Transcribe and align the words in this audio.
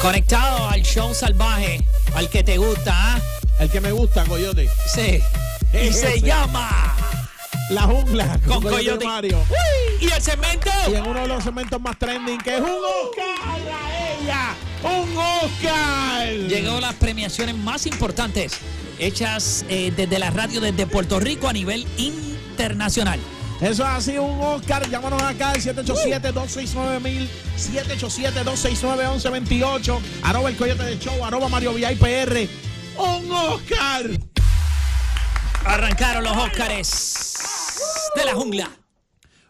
Conectado 0.00 0.68
al 0.68 0.82
show 0.82 1.14
salvaje, 1.14 1.84
al 2.14 2.30
que 2.30 2.42
te 2.42 2.56
gusta, 2.56 2.92
¿ah? 2.94 3.20
El 3.58 3.70
que 3.70 3.80
me 3.82 3.92
gusta, 3.92 4.24
Coyote. 4.24 4.68
Sí. 4.94 5.20
Y 5.72 5.92
se 5.92 6.20
llama 6.20 6.96
La 7.70 7.82
jungla 7.82 8.40
Con 8.44 8.60
Coyote 8.60 8.76
Coyote. 8.76 9.04
Mario. 9.04 9.38
Uy, 9.48 10.08
y 10.08 10.10
el 10.10 10.20
cemento. 10.20 10.68
Y 10.90 10.96
en 10.96 11.06
uno 11.06 11.20
de 11.20 11.28
los 11.28 11.44
segmentos 11.44 11.80
más 11.80 11.96
trending, 11.96 12.38
que 12.38 12.56
es 12.56 12.60
un 12.60 12.70
Oscar 12.70 13.68
a 13.72 14.18
ella. 14.18 14.54
¡Un 14.82 15.16
Oscar! 15.16 16.28
Llegó 16.48 16.80
las 16.80 16.94
premiaciones 16.94 17.54
más 17.54 17.86
importantes 17.86 18.58
hechas 18.98 19.64
eh, 19.68 19.92
desde 19.96 20.18
la 20.18 20.30
radio 20.30 20.60
desde 20.60 20.86
Puerto 20.86 21.20
Rico 21.20 21.46
a 21.48 21.52
nivel 21.52 21.86
internacional. 21.96 23.20
Eso 23.60 23.84
ha 23.84 24.00
sido 24.00 24.22
un 24.22 24.40
Oscar. 24.40 24.88
Llámanos 24.88 25.20
acá 25.22 25.50
al 25.50 25.60
787-269-1000, 25.60 27.28
787-269-1128, 27.56 30.00
arroba 30.22 30.48
el 30.48 30.56
Coyote 30.56 30.82
de 30.82 30.98
Show, 30.98 31.22
arroba 31.24 31.48
Mario 31.48 31.74
VIPR. 31.74 32.48
¡Un 32.96 33.30
Oscar! 33.30 34.06
Arrancaron 35.64 36.24
los 36.24 36.36
Óscares 36.36 37.38
de 38.16 38.24
la 38.24 38.34
jungla. 38.34 38.68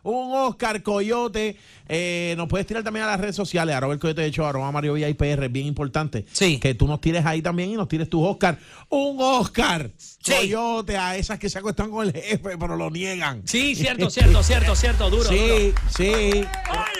Un 0.02 0.34
Oscar 0.34 0.82
Coyote. 0.82 1.56
Eh, 1.92 2.34
nos 2.36 2.46
puedes 2.48 2.66
tirar 2.68 2.84
también 2.84 3.04
a 3.04 3.08
las 3.08 3.18
redes 3.20 3.34
sociales, 3.34 3.74
arroba 3.74 3.92
el 3.92 3.98
Coyote 3.98 4.22
de 4.22 4.30
Show, 4.30 4.46
arroba 4.46 4.70
Mario 4.70 4.92
VIPR. 4.94 5.44
Es 5.44 5.52
bien 5.52 5.66
importante 5.66 6.24
Sí. 6.32 6.58
que 6.58 6.74
tú 6.74 6.86
nos 6.86 7.00
tires 7.00 7.26
ahí 7.26 7.42
también 7.42 7.70
y 7.70 7.74
nos 7.74 7.88
tires 7.88 8.08
tus 8.08 8.24
Oscar. 8.24 8.58
¡Un 8.88 9.16
Oscar! 9.20 9.90
Sí. 9.98 10.32
Coyote 10.32 10.96
a 10.96 11.16
esas 11.16 11.38
que 11.38 11.48
se 11.48 11.58
acuestan 11.58 11.90
con 11.90 12.06
el 12.06 12.12
jefe, 12.12 12.56
pero 12.58 12.76
lo 12.76 12.90
niegan. 12.90 13.42
Sí, 13.44 13.74
cierto, 13.74 14.08
cierto, 14.10 14.42
cierto, 14.42 14.74
cierto, 14.76 15.10
duro. 15.10 15.24
duro. 15.24 15.34
Sí, 15.36 15.72
sí. 15.96 16.44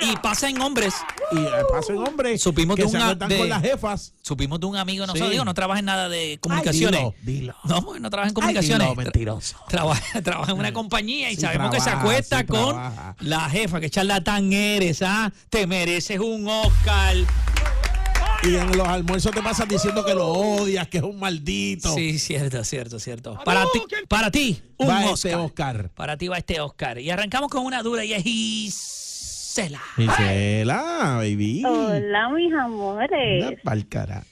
Y 0.02 0.16
pasa 0.22 0.48
en 0.48 0.60
hombres. 0.60 0.94
Y 1.32 1.38
eh, 1.38 1.48
pasen 1.70 1.98
hombres 1.98 2.42
Supimos 2.42 2.74
que 2.76 2.82
de 2.82 2.88
se 2.88 2.96
una- 2.96 3.04
acuestan 3.06 3.28
de- 3.28 3.38
con 3.38 3.48
las 3.48 3.62
jefas. 3.62 4.14
Supimos 4.22 4.58
de 4.58 4.66
un 4.66 4.76
amigo 4.76 5.06
nosotros, 5.06 5.28
Sí. 5.28 5.32
digo, 5.32 5.44
no 5.44 5.54
trabaja 5.54 5.78
en 5.80 5.84
nada 5.86 6.08
de 6.08 6.38
comunicaciones. 6.40 7.00
Ay, 7.00 7.12
dilo, 7.22 7.52
dilo. 7.52 7.54
No, 7.64 7.98
no 8.00 8.10
trabaja 8.10 8.28
en 8.28 8.30
Ay, 8.30 8.34
comunicaciones. 8.34 8.88
dilo, 8.88 8.94
mentiroso. 8.96 9.56
Trabaja, 9.68 10.20
trabaja 10.22 10.52
en 10.52 10.58
una 10.58 10.72
compañía 10.72 11.30
y 11.30 11.34
Sí 11.36 11.42
sabemos 11.42 11.70
que 11.70 11.80
se 11.80 11.90
acuesta 11.90 12.44
con 12.46 12.70
trabaja. 12.74 13.16
la 13.20 13.48
jefa. 13.50 13.80
Que 13.80 13.90
charlatán 13.90 14.52
eres, 14.80 15.02
¿ah? 15.02 15.32
Te 15.48 15.66
mereces 15.66 16.18
un 16.18 16.46
Oscar. 16.48 17.14
Y 18.42 18.56
en 18.56 18.76
los 18.76 18.88
almuerzos 18.88 19.32
te 19.32 19.42
pasas 19.42 19.68
diciendo 19.68 20.02
que 20.04 20.14
lo 20.14 20.26
odias, 20.28 20.88
que 20.88 20.96
es 20.98 21.02
un 21.04 21.18
maldito. 21.18 21.90
Sí, 21.90 22.18
cierto, 22.18 22.64
cierto, 22.64 22.98
cierto. 22.98 23.38
Para 23.44 23.64
ti, 23.70 23.82
para 24.08 24.30
ti, 24.30 24.62
un 24.78 24.88
Va 24.88 25.00
Oscar. 25.10 25.12
este 25.12 25.34
Oscar. 25.34 25.90
Para 25.90 26.16
ti 26.16 26.28
va 26.28 26.38
este 26.38 26.60
Oscar. 26.60 26.98
Y 26.98 27.10
arrancamos 27.10 27.50
con 27.50 27.64
una 27.66 27.82
dura 27.82 28.02
y 28.04 28.14
es 28.14 28.22
Gisela. 28.22 29.80
Gisela, 29.96 31.16
baby. 31.18 31.62
Hola, 31.66 32.30
mis 32.30 32.54
amores. 32.54 33.60
pa'l 33.62 33.86
cara. 33.88 34.24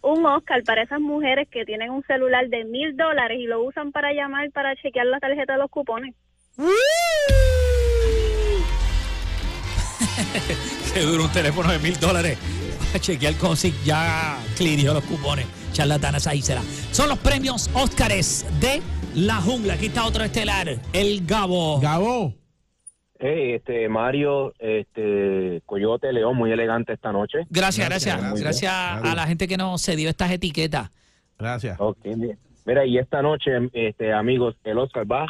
Un 0.00 0.24
Oscar 0.26 0.62
para 0.64 0.82
esas 0.82 1.00
mujeres 1.00 1.48
que 1.50 1.64
tienen 1.64 1.90
un 1.90 2.04
celular 2.04 2.48
de 2.48 2.64
mil 2.64 2.96
dólares 2.96 3.38
y 3.40 3.46
lo 3.46 3.64
usan 3.64 3.90
para 3.90 4.12
llamar 4.12 4.48
para 4.52 4.74
chequear 4.76 5.06
la 5.06 5.18
tarjeta 5.18 5.54
de 5.54 5.58
los 5.58 5.70
cupones. 5.70 6.14
Qué 10.94 11.00
duro 11.00 11.24
un 11.24 11.32
teléfono 11.32 11.70
de 11.70 11.78
mil 11.78 11.98
dólares. 11.98 12.38
A 12.94 12.98
chequear 12.98 13.34
con 13.34 13.56
si 13.56 13.74
ya 13.84 14.38
clirió 14.56 14.94
los 14.94 15.04
cupones. 15.04 15.46
Charlatanas 15.72 16.26
ahí 16.26 16.40
será. 16.42 16.62
Son 16.90 17.08
los 17.08 17.18
premios 17.18 17.70
Óscares 17.74 18.46
de 18.60 18.80
la 19.14 19.36
jungla. 19.36 19.74
Aquí 19.74 19.86
está 19.86 20.04
otro 20.06 20.24
estelar, 20.24 20.68
el 20.92 21.26
Gabo. 21.26 21.80
Gabo. 21.80 22.34
Hey, 23.20 23.54
este 23.54 23.88
Mario, 23.88 24.54
este 24.60 25.60
Coyote 25.66 26.12
León, 26.12 26.36
muy 26.36 26.52
elegante 26.52 26.92
esta 26.92 27.10
noche. 27.12 27.38
Gracias, 27.50 27.88
gracias. 27.88 28.16
Gracias, 28.16 28.40
Gracias, 28.40 28.72
gracias. 28.72 29.12
a 29.12 29.14
la 29.16 29.26
gente 29.26 29.48
que 29.48 29.56
nos 29.56 29.82
cedió 29.84 30.08
estas 30.08 30.30
etiquetas. 30.30 30.90
Gracias. 31.38 31.76
Ok, 31.80 31.98
bien. 32.04 32.38
Mira, 32.64 32.86
y 32.86 32.98
esta 32.98 33.20
noche, 33.22 33.50
este 33.72 34.12
amigos, 34.12 34.54
el 34.64 34.78
Oscar 34.78 35.10
va 35.10 35.26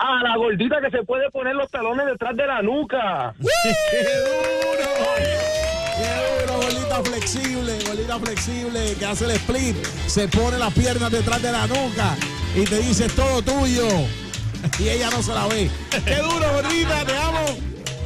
a 0.00 0.22
la 0.22 0.36
gordita 0.36 0.76
que 0.80 0.90
se 0.90 1.02
puede 1.04 1.30
poner 1.30 1.54
los 1.54 1.70
talones 1.70 2.06
detrás 2.06 2.34
de 2.36 2.46
la 2.46 2.62
nuca. 2.62 3.34
¡Qué 3.40 4.04
duro! 4.24 4.90
¡Qué 5.96 6.46
duro! 6.46 6.60
Bolita 6.62 7.02
flexible, 7.04 7.78
bolita 7.86 8.18
flexible 8.18 8.94
que 8.98 9.04
hace 9.06 9.24
el 9.26 9.30
split. 9.32 9.76
Se 10.06 10.26
pone 10.28 10.58
las 10.58 10.72
piernas 10.72 11.10
detrás 11.12 11.42
de 11.42 11.52
la 11.52 11.66
nuca 11.66 12.16
y 12.56 12.64
te 12.64 12.78
dice 12.78 13.06
"Es 13.06 13.14
todo 13.14 13.42
tuyo. 13.42 13.86
Y 14.78 14.88
ella 14.90 15.08
no 15.10 15.22
se 15.22 15.32
la 15.32 15.46
ve. 15.46 15.70
¡Qué 16.04 16.16
duro, 16.16 16.52
bolita! 16.52 17.04
¡Te 17.06 17.16
amo! 17.16 17.38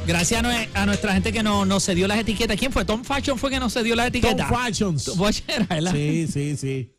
Gracias 0.06 0.44
a, 0.44 0.47
nue- 0.47 0.69
a 0.75 0.87
nuestra 0.87 1.12
gente 1.15 1.33
que 1.33 1.43
nos, 1.43 1.66
nos 1.66 1.84
cedió 1.84 2.06
las 2.06 2.19
etiquetas. 2.19 2.56
¿Quién 2.56 2.71
fue? 2.71 2.84
Tom 2.84 3.03
Fashion 3.04 3.38
fue 3.38 3.50
que 3.50 3.59
nos 3.59 3.72
cedió 3.72 3.97
las 3.97 4.06
Tom 4.06 4.16
etiquetas. 4.19 4.49
Fashions. 4.49 5.04
Tom 5.04 5.19
Fashion 5.19 5.44
era, 5.49 5.66
¿verdad? 5.66 5.93
Sí, 5.93 6.28
sí, 6.28 6.56
sí. 6.56 6.93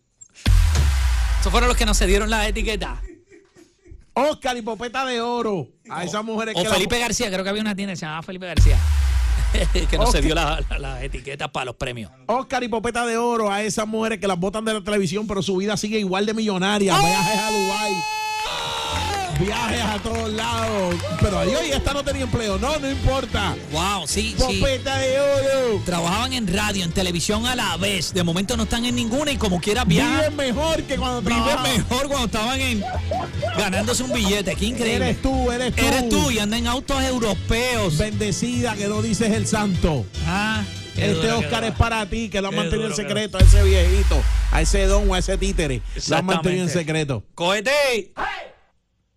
Esos 1.39 1.51
fueron 1.51 1.69
los 1.69 1.77
que 1.77 1.85
nos 1.85 1.97
cedieron 1.97 2.29
las 2.29 2.47
etiquetas. 2.47 2.99
Oscar 4.15 4.55
y 4.57 4.61
Popeta 4.61 5.05
de 5.05 5.21
Oro. 5.21 5.67
A 5.89 6.03
esas 6.03 6.23
mujeres 6.23 6.55
O 6.55 6.59
que 6.63 6.67
la- 6.69 6.73
Felipe 6.73 6.97
García, 6.99 7.29
creo 7.29 7.43
que 7.43 7.49
había 7.49 7.61
una 7.61 7.75
tienda 7.75 7.93
que 7.93 7.97
se 7.97 8.05
llamaba 8.05 8.23
Felipe 8.23 8.45
García. 8.47 8.77
que 9.89 9.97
nos 9.97 10.09
Ok. 10.09 10.15
cedió 10.15 10.33
la- 10.35 10.61
la- 10.69 10.79
las 10.79 11.03
etiquetas 11.03 11.49
para 11.51 11.65
los 11.65 11.75
premios. 11.75 12.11
Oscar 12.27 12.63
y 12.63 12.67
Popeta 12.67 13.05
de 13.05 13.17
Oro 13.17 13.51
a 13.51 13.61
esas 13.61 13.87
mujeres 13.87 14.19
que 14.19 14.27
las 14.27 14.39
botan 14.39 14.63
de 14.65 14.73
la 14.73 14.81
televisión, 14.83 15.27
pero 15.27 15.41
su 15.41 15.57
vida 15.57 15.75
sigue 15.77 15.99
igual 15.99 16.25
de 16.25 16.31
¡Oh! 16.31 16.35
millonaria. 16.35 16.97
Viajes 16.97 17.39
a 17.41 17.51
Dubái. 17.51 17.93
Viajes 19.39 19.81
a 19.81 19.99
todos 19.99 20.31
lados. 20.31 20.95
Pero 21.19 21.39
adiós, 21.39 21.61
y 21.67 21.71
esta 21.71 21.93
no 21.93 22.03
tenía 22.03 22.23
empleo. 22.23 22.57
No, 22.57 22.77
no 22.79 22.89
importa. 22.89 23.55
Wow, 23.71 24.07
sí, 24.07 24.33
sí. 24.37 24.59
Popeta 24.59 24.97
de 24.97 25.19
Oro. 25.19 25.81
Trabajaban 25.85 26.33
en 26.33 26.47
radio, 26.47 26.83
en 26.85 26.91
televisión 26.91 27.45
a 27.45 27.55
la 27.55 27.75
vez. 27.77 28.13
De 28.13 28.23
momento 28.23 28.55
no 28.55 28.63
están 28.63 28.85
en 28.85 28.95
ninguna 28.95 29.31
y 29.31 29.37
como 29.37 29.59
quiera 29.59 29.83
Viven 29.83 30.07
viajan. 30.07 30.35
mejor 30.35 30.83
que 30.83 30.95
cuando 30.97 31.21
Viven 31.21 31.43
trabajaban. 31.43 31.71
mejor 31.73 32.07
cuando 32.07 32.25
estaban 32.27 32.61
en 32.61 32.83
ganándose 33.57 34.03
un 34.03 34.13
billete. 34.13 34.55
Qué 34.55 34.65
increíble. 34.65 35.05
Eres 35.09 35.21
tú, 35.21 35.51
eres 35.51 35.75
tú. 35.75 35.85
Eres 35.85 36.09
tú 36.09 36.31
y 36.31 36.39
andan 36.39 36.59
en 36.61 36.67
autos 36.67 37.03
europeos. 37.03 37.97
Bendecida 37.97 38.75
que 38.75 38.87
no 38.87 39.01
dices 39.01 39.31
el 39.33 39.47
santo. 39.47 40.05
Ah, 40.27 40.63
qué 40.95 41.11
Este 41.11 41.25
duro, 41.27 41.39
Oscar 41.39 41.63
es 41.65 41.73
para 41.73 42.05
ti, 42.09 42.29
que 42.29 42.39
lo 42.41 42.47
han 42.49 42.55
mantenido 42.55 42.87
en 42.89 42.95
secreto 42.95 43.37
a 43.37 43.41
ese 43.41 43.61
viejito, 43.63 44.21
a 44.51 44.61
ese 44.61 44.85
don 44.85 45.09
o 45.09 45.13
a 45.13 45.19
ese 45.19 45.37
títere. 45.37 45.81
Lo 46.07 46.15
han 46.17 46.25
mantenido 46.25 46.63
en 46.63 46.69
secreto. 46.69 47.23
¡Cógete! 47.35 48.13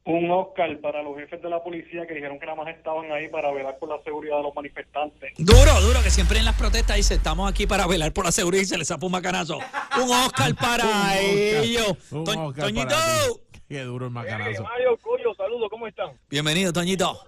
Un 0.09 0.31
Oscar 0.31 0.79
para 0.81 1.03
los 1.03 1.17
jefes 1.19 1.43
de 1.43 1.51
la 1.51 1.63
policía 1.63 2.07
que 2.07 2.15
dijeron 2.15 2.39
que 2.41 2.47
nada 2.47 2.57
más 2.57 2.75
estaban 2.75 3.13
ahí 3.13 3.29
para 3.29 3.53
velar 3.53 3.79
por 3.79 3.91
la 3.91 4.03
seguridad 4.03 4.39
de 4.39 4.43
los 4.45 4.55
manifestantes. 4.55 5.33
Duro, 5.37 5.81
duro, 5.83 6.03
que 6.03 6.11
siempre 6.11 6.39
en 6.39 6.47
las 6.47 6.57
protestas 6.57 6.97
dice, 6.97 7.15
estamos 7.15 7.51
aquí 7.51 7.67
para 7.67 7.87
velar 7.87 8.13
por 8.15 8.25
la 8.25 8.33
seguridad 8.33 8.63
y 8.63 8.67
se 8.67 8.79
les 8.79 8.89
zapa 8.89 9.05
un 9.05 9.13
macanazo. 9.13 9.59
Un 9.59 10.11
Oscar 10.11 10.55
para 10.55 10.85
Un 10.85 10.91
Oscar. 10.91 11.25
ellos. 11.25 11.93
Un 12.11 12.25
To- 12.25 12.47
Oscar 12.47 12.65
Toñito. 12.65 12.89
para. 12.89 13.59
Qué 13.69 13.81
duro 13.83 14.07
el 14.07 14.13
macanazo. 14.13 14.63
Mario, 14.63 14.97
Coyo, 14.97 15.35
saludos, 15.35 15.69
¿cómo 15.71 15.87
están? 15.87 16.13
Bienvenido, 16.31 16.73
Toñito. 16.73 17.21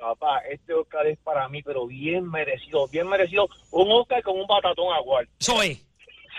Papá, 0.00 0.38
este 0.48 0.72
Oscar 0.74 1.08
es 1.08 1.18
para 1.18 1.48
mí, 1.48 1.60
pero 1.64 1.88
bien 1.88 2.30
merecido, 2.30 2.86
bien 2.86 3.08
merecido. 3.08 3.48
Un 3.72 3.90
Oscar 3.90 4.22
con 4.22 4.38
un 4.38 4.46
batatón 4.46 4.92
agual. 4.94 5.28
Soy. 5.40 5.82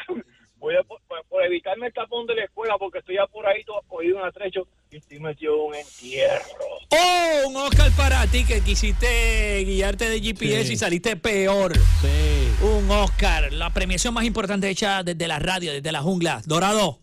Voy 0.59 0.75
a, 0.75 0.83
por, 0.83 0.99
por 1.29 1.43
evitarme 1.43 1.87
el 1.87 1.93
tapón 1.93 2.27
de 2.27 2.35
la 2.35 2.43
escuela 2.43 2.75
porque 2.77 2.99
estoy 2.99 3.17
apuradito, 3.17 3.73
cogido 3.87 4.17
un 4.17 4.23
atrecho 4.25 4.67
y 4.91 4.97
estoy 4.97 5.19
metido 5.19 5.55
en 5.55 5.61
un 5.61 5.75
entierro. 5.75 6.43
Oh, 6.91 7.47
un 7.47 7.55
Oscar 7.55 7.89
para 7.95 8.27
ti 8.27 8.45
que 8.45 8.59
quisiste 8.61 9.63
guiarte 9.63 10.09
de 10.09 10.19
GPS 10.19 10.65
Sí. 10.65 10.73
y 10.73 10.77
saliste 10.77 11.15
peor. 11.15 11.77
Sí. 12.01 12.51
Un 12.61 12.91
Oscar, 12.91 13.53
la 13.53 13.71
premiación 13.73 14.13
más 14.13 14.25
importante 14.25 14.69
hecha 14.69 15.01
desde 15.03 15.27
la 15.27 15.39
radio, 15.39 15.71
desde 15.71 15.91
la 15.93 16.01
jungla. 16.01 16.41
Dorado. 16.45 16.99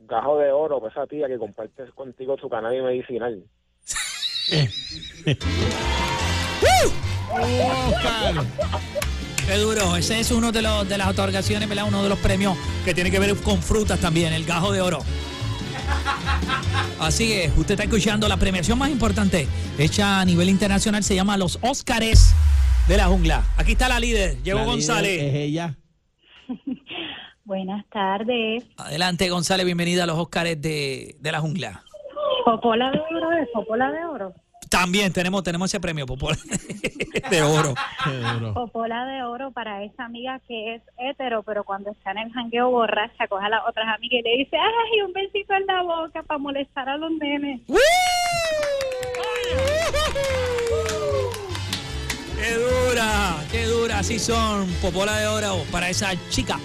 Gajo 0.00 0.36
de 0.38 0.52
oro, 0.52 0.78
pues 0.80 0.92
esa 0.92 1.06
tía 1.06 1.26
que 1.28 1.38
compartes 1.38 1.90
contigo 1.94 2.36
su 2.38 2.50
cannabis 2.50 2.82
medicinal. 2.82 3.42
Oscar. 7.32 8.44
Qué 9.46 9.56
duro. 9.56 9.96
Ese 9.96 10.20
es 10.20 10.30
uno 10.30 10.52
de, 10.52 10.62
los, 10.62 10.88
de 10.88 10.96
las 10.98 11.08
otorgaciones, 11.08 11.68
¿verdad? 11.68 11.86
Uno 11.88 12.02
de 12.02 12.08
los 12.08 12.18
premios 12.18 12.56
que 12.84 12.94
tiene 12.94 13.10
que 13.10 13.18
ver 13.18 13.34
con 13.36 13.60
frutas 13.60 13.98
también, 14.00 14.32
el 14.32 14.44
gajo 14.44 14.72
de 14.72 14.80
oro. 14.80 15.00
Así 17.00 17.32
es, 17.32 17.52
usted 17.56 17.72
está 17.72 17.84
escuchando 17.84 18.28
la 18.28 18.36
premiación 18.36 18.78
más 18.78 18.90
importante 18.90 19.48
hecha 19.78 20.20
a 20.20 20.24
nivel 20.24 20.48
internacional, 20.48 21.02
se 21.02 21.14
llama 21.14 21.36
los 21.36 21.58
Óscares 21.62 22.34
de 22.88 22.96
la 22.96 23.06
jungla. 23.06 23.44
Aquí 23.56 23.72
está 23.72 23.88
la 23.88 23.98
líder, 23.98 24.38
líder 24.44 24.64
González. 24.64 25.22
Es 25.22 25.34
ella. 25.34 25.74
Buenas 27.44 27.84
tardes. 27.90 28.64
Adelante, 28.76 29.28
González, 29.28 29.66
bienvenida 29.66 30.04
a 30.04 30.06
los 30.06 30.18
Óscares 30.18 30.60
de, 30.62 31.16
de 31.18 31.32
la 31.32 31.40
jungla. 31.40 31.82
Popola 32.44 32.90
de 32.90 32.98
oro 32.98 33.32
es 33.32 33.48
Popola 33.52 33.90
de 33.90 34.04
oro. 34.04 34.34
También 34.72 35.12
tenemos, 35.12 35.42
tenemos 35.42 35.68
ese 35.70 35.78
premio 35.80 36.06
popular 36.06 36.38
de 37.30 37.42
oro. 37.42 37.74
Popola 38.54 39.04
de 39.04 39.22
oro 39.22 39.50
para 39.50 39.84
esa 39.84 40.06
amiga 40.06 40.40
que 40.48 40.76
es 40.76 40.82
hetero, 40.96 41.42
pero 41.42 41.62
cuando 41.62 41.90
está 41.90 42.12
en 42.12 42.18
el 42.18 42.32
jangueo 42.32 42.70
borracha, 42.70 43.28
coge 43.28 43.44
a 43.44 43.50
las 43.50 43.60
otras 43.68 43.86
amigas 43.94 44.20
y 44.20 44.22
le 44.22 44.38
dice, 44.38 44.56
ay, 44.56 45.02
un 45.02 45.12
besito 45.12 45.52
en 45.52 45.66
la 45.66 45.82
boca 45.82 46.22
para 46.22 46.38
molestar 46.38 46.88
a 46.88 46.96
los 46.96 47.10
nenes. 47.12 47.60
¡Qué 52.38 52.54
dura! 52.54 53.36
¡Qué 53.50 53.66
dura! 53.66 53.98
Así 53.98 54.18
son. 54.18 54.66
Popola 54.80 55.18
de 55.18 55.26
oro 55.26 55.64
para 55.70 55.90
esa 55.90 56.12
chica. 56.30 56.58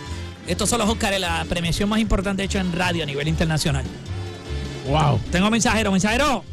Estos 0.47 0.69
son 0.69 0.79
los 0.79 0.87
Oscars, 0.87 1.19
la 1.19 1.45
premiación 1.49 1.89
más 1.89 1.99
importante 1.99 2.41
hecha 2.41 2.61
en 2.61 2.71
radio 2.71 3.03
a 3.03 3.05
nivel 3.05 3.27
internacional. 3.27 3.83
Wow. 4.87 5.19
Tengo 5.29 5.49
mensajero, 5.49 5.91
mensajero. 5.91 6.45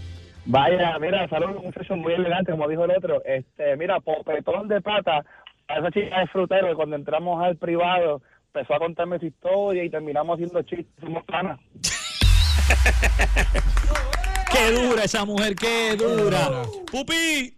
Vaya, 0.46 0.98
mira, 0.98 1.26
saludos, 1.28 1.62
muchachos 1.62 1.96
muy 1.96 2.12
elegante, 2.12 2.52
como 2.52 2.68
dijo 2.68 2.84
el 2.84 2.90
otro. 2.90 3.22
Este, 3.24 3.76
mira, 3.76 4.00
popetón 4.00 4.68
de 4.68 4.80
pata 4.80 5.24
a 5.68 5.78
esa 5.78 5.90
chica 5.90 6.20
de 6.20 6.26
frutero 6.26 6.68
que 6.68 6.74
cuando 6.74 6.96
entramos 6.96 7.42
al 7.42 7.56
privado 7.56 8.20
empezó 8.52 8.74
a 8.74 8.78
contarme 8.78 9.18
su 9.18 9.26
historia 9.26 9.84
y 9.84 9.90
terminamos 9.90 10.34
haciendo 10.34 10.62
chistes, 10.62 10.94
somos 11.00 11.24
panas. 11.24 11.58
¡Qué 14.52 14.70
dura 14.70 15.04
esa 15.04 15.24
mujer! 15.24 15.56
¡Qué 15.56 15.96
dura! 15.96 16.62
¡Pupi! 16.90 17.56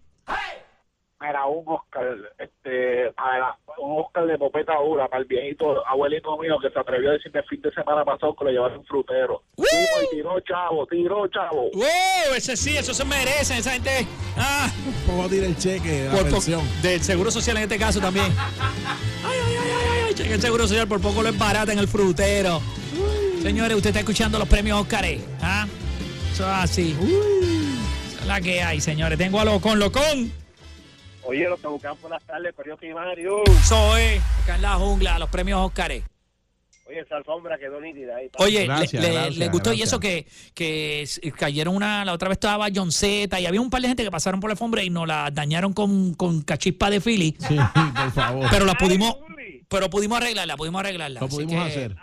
Era 1.18 1.46
un 1.46 1.64
Oscar, 1.66 2.04
este, 2.38 3.06
a 3.16 3.38
la- 3.38 3.58
un 3.78 4.02
Oscar 4.02 4.26
de 4.26 4.36
popeta 4.36 4.74
dura 4.84 5.08
para 5.08 5.22
el 5.22 5.26
viejito 5.28 5.82
abuelito 5.86 6.36
mío 6.36 6.58
que 6.60 6.68
se 6.70 6.78
atrevió 6.78 7.08
a 7.10 7.12
decirme 7.14 7.40
el 7.40 7.46
fin 7.46 7.62
de 7.62 7.72
semana 7.72 8.04
pasado 8.04 8.36
que 8.36 8.44
lo 8.44 8.50
llevaron 8.50 8.78
un 8.80 8.84
frutero. 8.84 9.42
Fuimos 9.56 10.12
y 10.12 10.16
tiró 10.16 10.38
chavo, 10.40 10.86
tiró 10.86 11.26
chavo. 11.28 11.70
¡Wow! 11.72 12.34
Ese 12.36 12.54
sí, 12.56 12.76
eso 12.76 12.92
se 12.92 13.04
merece. 13.06 13.56
Esa 13.56 13.70
gente. 13.72 14.06
¡Ah! 14.36 14.70
¿Cómo 15.06 15.26
tira 15.28 15.46
el 15.46 15.56
cheque 15.56 15.88
de 16.02 16.04
la 16.08 16.10
Por 16.12 16.24
po- 16.24 16.30
pensión? 16.32 16.60
del 16.82 17.00
Seguro 17.02 17.30
Social 17.30 17.56
en 17.56 17.62
este 17.62 17.78
caso 17.78 17.98
también. 17.98 18.26
Ay, 19.24 19.38
ay, 19.46 19.56
ay, 19.58 19.70
ay, 19.70 20.00
ay, 20.08 20.14
cheque 20.14 20.34
el 20.34 20.40
Seguro 20.42 20.66
Social 20.68 20.86
por 20.86 21.00
poco 21.00 21.22
lo 21.22 21.30
embarata 21.30 21.72
en 21.72 21.78
el 21.78 21.88
frutero. 21.88 22.60
Señores, 23.42 23.74
usted 23.74 23.88
está 23.90 24.00
escuchando 24.00 24.38
los 24.38 24.48
premios 24.48 24.78
Óscares. 24.82 25.22
¿Ah? 25.40 25.66
Eso 26.32 26.42
es 26.42 26.48
así. 26.56 26.96
Esa 28.10 28.20
es 28.20 28.26
la 28.26 28.40
que 28.42 28.62
hay, 28.62 28.80
señores. 28.82 29.16
Tengo 29.18 29.40
a 29.40 29.44
Locón, 29.46 29.78
Locón. 29.78 30.30
Oye, 31.26 31.48
lo 31.48 31.56
que 31.56 31.66
buscamos 31.66 31.98
por 31.98 32.10
las 32.10 32.22
tardes, 32.24 32.54
periodo 32.54 32.76
primario. 32.78 33.42
Soy. 33.64 34.20
Acá 34.44 34.56
en 34.56 34.62
la 34.62 34.74
jungla, 34.74 35.18
los 35.18 35.28
premios 35.28 35.60
Óscares. 35.60 36.04
Oye, 36.88 37.00
esa 37.00 37.16
alfombra 37.16 37.58
quedó 37.58 37.80
nítida 37.80 38.14
ahí. 38.16 38.30
Oye, 38.38 38.64
Gracias, 38.64 39.02
le, 39.02 39.08
le- 39.08 39.14
gracias, 39.14 39.36
le 39.38 39.48
gustó 39.48 39.72
y 39.72 39.82
eso 39.82 39.98
que, 39.98 40.24
que 40.54 41.04
cayeron 41.36 41.74
una, 41.74 42.04
la 42.04 42.12
otra 42.12 42.28
vez 42.28 42.36
estaba 42.36 42.68
John 42.72 42.92
Z 42.92 43.40
y 43.40 43.46
había 43.46 43.60
un 43.60 43.70
par 43.70 43.82
de 43.82 43.88
gente 43.88 44.04
que 44.04 44.10
pasaron 44.12 44.38
por 44.38 44.50
la 44.50 44.52
alfombra 44.52 44.84
y 44.84 44.90
nos 44.90 45.08
la 45.08 45.30
dañaron 45.32 45.72
con, 45.72 46.14
con 46.14 46.42
cachispa 46.42 46.88
de 46.90 47.00
Philly, 47.00 47.36
Sí, 47.40 47.56
por 47.56 48.12
favor. 48.12 48.46
pero 48.52 48.64
la 48.64 48.74
pudimos, 48.74 49.16
pero 49.68 49.90
pudimos 49.90 50.18
arreglarla, 50.18 50.56
pudimos 50.56 50.78
arreglarla. 50.78 51.18
Lo 51.20 51.28
pudimos 51.28 51.54
que- 51.64 51.70
hacer. 51.72 51.96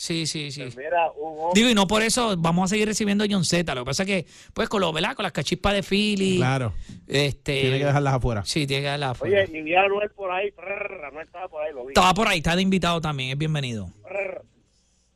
Sí, 0.00 0.26
sí, 0.26 0.50
sí. 0.50 0.62
Pues 0.62 0.78
mira, 0.78 1.10
un 1.10 1.38
Oscar. 1.38 1.54
Digo, 1.54 1.68
y 1.68 1.74
no 1.74 1.86
por 1.86 2.00
eso 2.00 2.34
vamos 2.38 2.64
a 2.64 2.68
seguir 2.68 2.88
recibiendo 2.88 3.22
John 3.28 3.44
Z. 3.44 3.74
Lo 3.74 3.82
que 3.82 3.86
pasa 3.90 4.04
es 4.04 4.06
que, 4.06 4.26
pues, 4.54 4.66
con 4.70 4.80
lo, 4.80 4.90
¿verdad? 4.94 5.14
Con 5.14 5.24
las 5.24 5.32
cachispas 5.32 5.74
de 5.74 5.82
Philly. 5.82 6.38
Claro. 6.38 6.72
Este. 7.06 7.60
Tiene 7.60 7.78
que 7.80 7.84
dejarlas 7.84 8.14
afuera. 8.14 8.42
Sí, 8.46 8.66
tiene 8.66 8.80
que 8.80 8.86
dejarlas 8.86 9.20
Oye, 9.20 9.42
afuera. 9.42 9.58
y 9.58 9.62
vi 9.62 9.74
a 9.74 9.82
Anuel 9.82 10.08
por 10.12 10.32
ahí. 10.32 10.52
prrr, 10.52 11.04
Anuel 11.04 11.26
estaba 11.26 11.48
por 11.48 11.62
ahí, 11.62 11.74
lo 11.74 11.84
vi. 11.84 11.88
Estaba 11.88 12.14
por 12.14 12.28
ahí, 12.28 12.38
está 12.38 12.56
de 12.56 12.62
invitado 12.62 12.98
también, 13.02 13.28
es 13.32 13.36
bienvenido. 13.36 13.90
Prrr. 14.02 14.42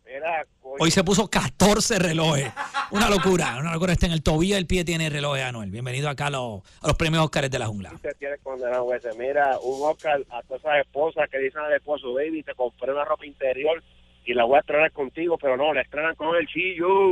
Mira, 0.05 0.47
coño. 0.61 0.77
Hoy 0.81 0.91
se 0.91 1.03
puso 1.03 1.31
14 1.31 1.99
relojes. 1.99 2.53
Una 2.91 3.09
locura, 3.09 3.57
una 3.59 3.73
locura. 3.73 3.95
Está 3.95 4.05
en 4.05 4.13
el 4.13 4.23
tobillo 4.23 4.57
del 4.57 4.67
pie, 4.67 4.85
tiene 4.85 5.09
reloj 5.09 5.35
de 5.37 5.45
Anuel. 5.45 5.71
Bienvenido 5.71 6.11
acá 6.11 6.27
a 6.27 6.31
los, 6.31 6.63
a 6.83 6.89
los 6.89 6.97
premios 6.99 7.25
Óscares 7.25 7.51
de 7.51 7.59
la 7.59 7.69
jungla. 7.69 7.91
Usted 7.95 8.15
tiene 8.19 8.37
condenado 8.43 8.93
ese. 8.93 9.15
Mira, 9.15 9.59
un 9.61 9.81
Oscar 9.89 10.21
a 10.29 10.43
todas 10.43 10.61
esas 10.61 10.81
esposas 10.81 11.31
que 11.31 11.39
dicen 11.39 11.63
al 11.63 11.73
esposo, 11.73 12.13
baby, 12.13 12.43
te 12.43 12.55
compré 12.55 12.93
una 12.93 13.07
ropa 13.07 13.25
interior 13.25 13.83
y 14.25 14.35
la 14.35 14.45
voy 14.45 14.57
a 14.57 14.61
estrenar 14.61 14.93
contigo, 14.93 15.37
pero 15.39 15.57
no, 15.57 15.73
la 15.73 15.83
estrenan 15.83 16.15
con 16.15 16.35
el 16.37 16.47
chillo. 16.47 17.11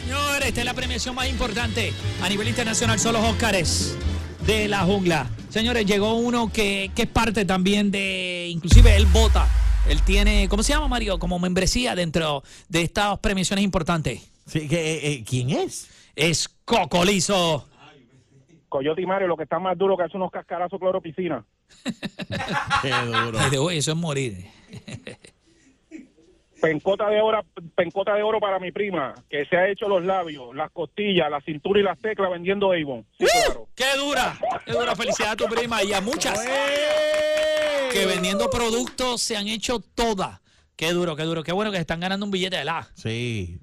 Señores, 0.00 0.48
esta 0.48 0.60
es 0.60 0.64
la 0.64 0.74
premiación 0.74 1.14
más 1.14 1.28
importante 1.28 1.92
a 2.22 2.28
nivel 2.28 2.48
internacional. 2.48 2.98
Son 2.98 3.12
los 3.12 3.22
Óscares 3.22 3.98
de 4.46 4.68
la 4.68 4.80
jungla. 4.80 5.26
Señores, 5.48 5.86
llegó 5.86 6.14
uno 6.14 6.50
que, 6.52 6.90
que 6.94 7.02
es 7.02 7.08
parte 7.08 7.44
también 7.44 7.90
de, 7.90 8.48
inclusive 8.48 8.96
él 8.96 9.06
vota. 9.12 9.46
Él 9.88 10.00
tiene, 10.02 10.48
¿cómo 10.48 10.62
se 10.62 10.72
llama 10.72 10.88
Mario? 10.88 11.18
Como 11.18 11.38
membresía 11.38 11.94
dentro 11.94 12.42
de 12.68 12.82
estas 12.82 13.18
premiaciones 13.18 13.64
importantes. 13.64 14.30
Sí, 14.46 14.68
que, 14.68 14.76
eh, 14.76 15.12
eh, 15.12 15.24
¿Quién 15.28 15.50
es? 15.50 15.90
Es 16.14 16.48
Cocolizo. 16.64 17.68
Coyote 18.68 19.02
y 19.02 19.06
Mario, 19.06 19.28
lo 19.28 19.36
que 19.36 19.42
está 19.42 19.58
más 19.58 19.76
duro 19.76 19.96
que 19.96 20.04
hace 20.04 20.16
unos 20.16 20.30
cascarazos 20.30 20.78
cloropiscina. 20.78 21.44
Qué 22.82 22.90
duro. 22.90 23.70
Eso 23.70 23.92
es 23.92 23.96
morir. 23.96 24.46
Pencota 26.62 27.08
de 27.08 27.20
oro, 27.20 27.44
pencota 27.74 28.14
de 28.14 28.22
oro 28.22 28.38
para 28.38 28.60
mi 28.60 28.70
prima, 28.70 29.14
que 29.28 29.44
se 29.46 29.56
ha 29.56 29.68
hecho 29.68 29.88
los 29.88 30.04
labios, 30.04 30.54
las 30.54 30.70
costillas, 30.70 31.28
la 31.28 31.40
cintura 31.40 31.80
y 31.80 31.82
las 31.82 31.98
teclas 31.98 32.30
vendiendo 32.30 32.70
Avon. 32.70 33.04
Sí, 33.18 33.26
claro. 33.26 33.68
¡Qué 33.74 33.96
dura! 33.98 34.38
¡Qué 34.64 34.70
dura! 34.70 34.94
Felicidad 34.94 35.32
a 35.32 35.36
tu 35.36 35.46
prima 35.46 35.82
y 35.82 35.92
a 35.92 36.00
muchas 36.00 36.38
que 37.92 38.06
vendiendo 38.06 38.48
productos 38.48 39.20
se 39.20 39.36
han 39.36 39.48
hecho 39.48 39.80
todas. 39.80 40.40
¡Qué 40.76 40.92
duro, 40.92 41.16
qué 41.16 41.24
duro! 41.24 41.42
¡Qué 41.42 41.50
bueno 41.50 41.72
que 41.72 41.78
se 41.78 41.82
están 41.82 41.98
ganando 41.98 42.24
un 42.24 42.30
billete 42.30 42.58
de 42.58 42.64
la! 42.64 42.88
Sí. 42.94 43.58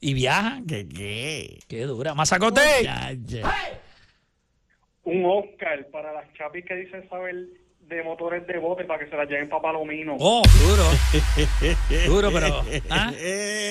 Y 0.00 0.14
viajan. 0.14 0.66
¿Qué 0.66 0.88
qué? 0.88 1.58
¡Qué 1.66 1.82
dura! 1.82 2.14
¡Mazacote! 2.14 2.62
Un 5.06 5.24
Oscar 5.24 5.86
para 5.92 6.12
las 6.12 6.32
chapis 6.34 6.64
que 6.64 6.74
dicen 6.74 7.08
saber 7.08 7.34
de 7.88 8.02
motores 8.02 8.44
de 8.46 8.58
bote 8.58 8.84
para 8.84 9.04
que 9.04 9.10
se 9.10 9.16
las 9.16 9.28
lleven 9.28 9.48
para 9.48 9.62
Palomino. 9.62 10.16
¡Oh, 10.18 10.42
duro! 10.60 10.84
Duro, 12.06 12.30
pero... 12.32 12.62
¿ah? 12.90 13.12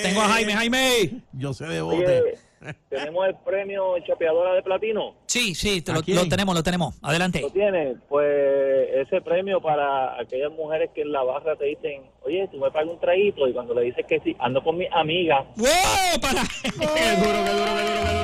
Tengo 0.02 0.22
a 0.22 0.28
Jaime. 0.28 0.54
¡Jaime! 0.54 1.10
Yo 1.34 1.52
sé 1.52 1.66
de 1.66 1.82
bote. 1.82 2.38
tenemos 2.88 3.28
el 3.28 3.34
premio 3.44 3.98
Chapeadora 4.06 4.54
de 4.54 4.62
Platino. 4.62 5.14
Sí, 5.26 5.54
sí, 5.54 5.82
te 5.82 5.92
¿A 5.92 5.96
lo, 5.96 6.02
tenemos, 6.02 6.54
lo 6.54 6.62
tenemos. 6.62 6.98
Adelante. 7.02 7.42
¿Lo 7.42 7.50
tienes? 7.50 7.98
Pues 8.08 8.88
ese 8.94 9.20
premio 9.20 9.60
para 9.60 10.18
aquellas 10.18 10.52
mujeres 10.52 10.90
que 10.94 11.02
en 11.02 11.12
la 11.12 11.22
barra 11.22 11.54
te 11.56 11.66
dicen, 11.66 12.02
oye, 12.22 12.48
tú 12.50 12.58
me 12.58 12.70
pagas 12.70 12.88
un 12.88 12.98
traguito 12.98 13.46
y 13.46 13.52
cuando 13.52 13.74
le 13.74 13.82
dices 13.82 14.06
que 14.06 14.20
sí, 14.20 14.34
ando 14.38 14.62
con 14.62 14.78
mi 14.78 14.86
amiga. 14.90 15.44
¡Wow! 15.56 16.20
¡Para! 16.20 16.42
¡Qué 16.62 16.70
duro, 16.70 16.80
qué 16.80 16.80
duro, 16.80 16.94
qué 17.14 17.20
duro, 17.20 17.44
qué 17.44 17.44
duro, 17.44 17.44
qué 17.44 17.44
duro, 17.44 17.44
qué 17.44 17.44
duro, 17.44 17.44
qué 17.44 17.52
duro, 17.52 17.84
qué 17.84 18.00
duro! 18.00 18.15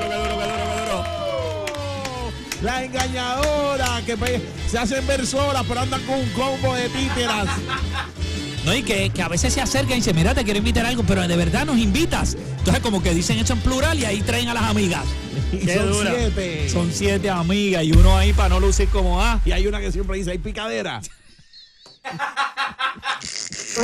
La 2.63 2.85
engañadora 2.85 4.01
que 4.07 4.17
se 4.69 4.79
hacen 4.79 5.07
ver 5.07 5.27
solas, 5.27 5.65
pero 5.67 5.81
andan 5.81 6.01
con 6.03 6.19
un 6.21 6.29
combo 6.31 6.75
de 6.75 6.89
títeras. 6.91 7.49
No, 8.65 8.73
y 8.75 8.83
que, 8.85 9.11
que 9.11 9.23
a 9.23 9.29
veces 9.29 9.53
se 9.53 9.61
acercan 9.61 9.93
y 9.93 9.97
dicen, 9.97 10.15
mira, 10.15 10.35
te 10.35 10.45
quiero 10.45 10.59
invitar 10.59 10.87
a 10.87 10.91
algo, 10.91 11.03
pero 11.03 11.27
de 11.27 11.37
verdad 11.37 11.67
nos 11.67 11.79
invitas. 11.79 12.37
Entonces 12.59 12.81
como 12.81 13.03
que 13.03 13.13
dicen 13.13 13.39
eso 13.39 13.55
en 13.55 13.61
plural 13.61 13.99
y 13.99 14.05
ahí 14.05 14.21
traen 14.23 14.49
a 14.49 14.55
las 14.55 14.65
amigas. 14.65 15.05
Y 15.53 15.67
Qué 15.67 15.75
son 15.75 15.93
dura. 15.93 16.15
siete. 16.17 16.69
Son 16.71 16.91
siete 16.93 17.29
amigas 17.29 17.85
y 17.85 17.93
uno 17.93 18.17
ahí 18.17 18.33
para 18.33 18.49
no 18.49 18.61
lucir 18.61 18.89
como 18.89 19.21
ah. 19.21 19.39
Y 19.45 19.53
hay 19.53 19.67
una 19.67 19.81
que 19.81 19.93
siempre 19.93 20.17
dice, 20.17 20.31
hay 20.31 20.39
picadera. 20.39 21.03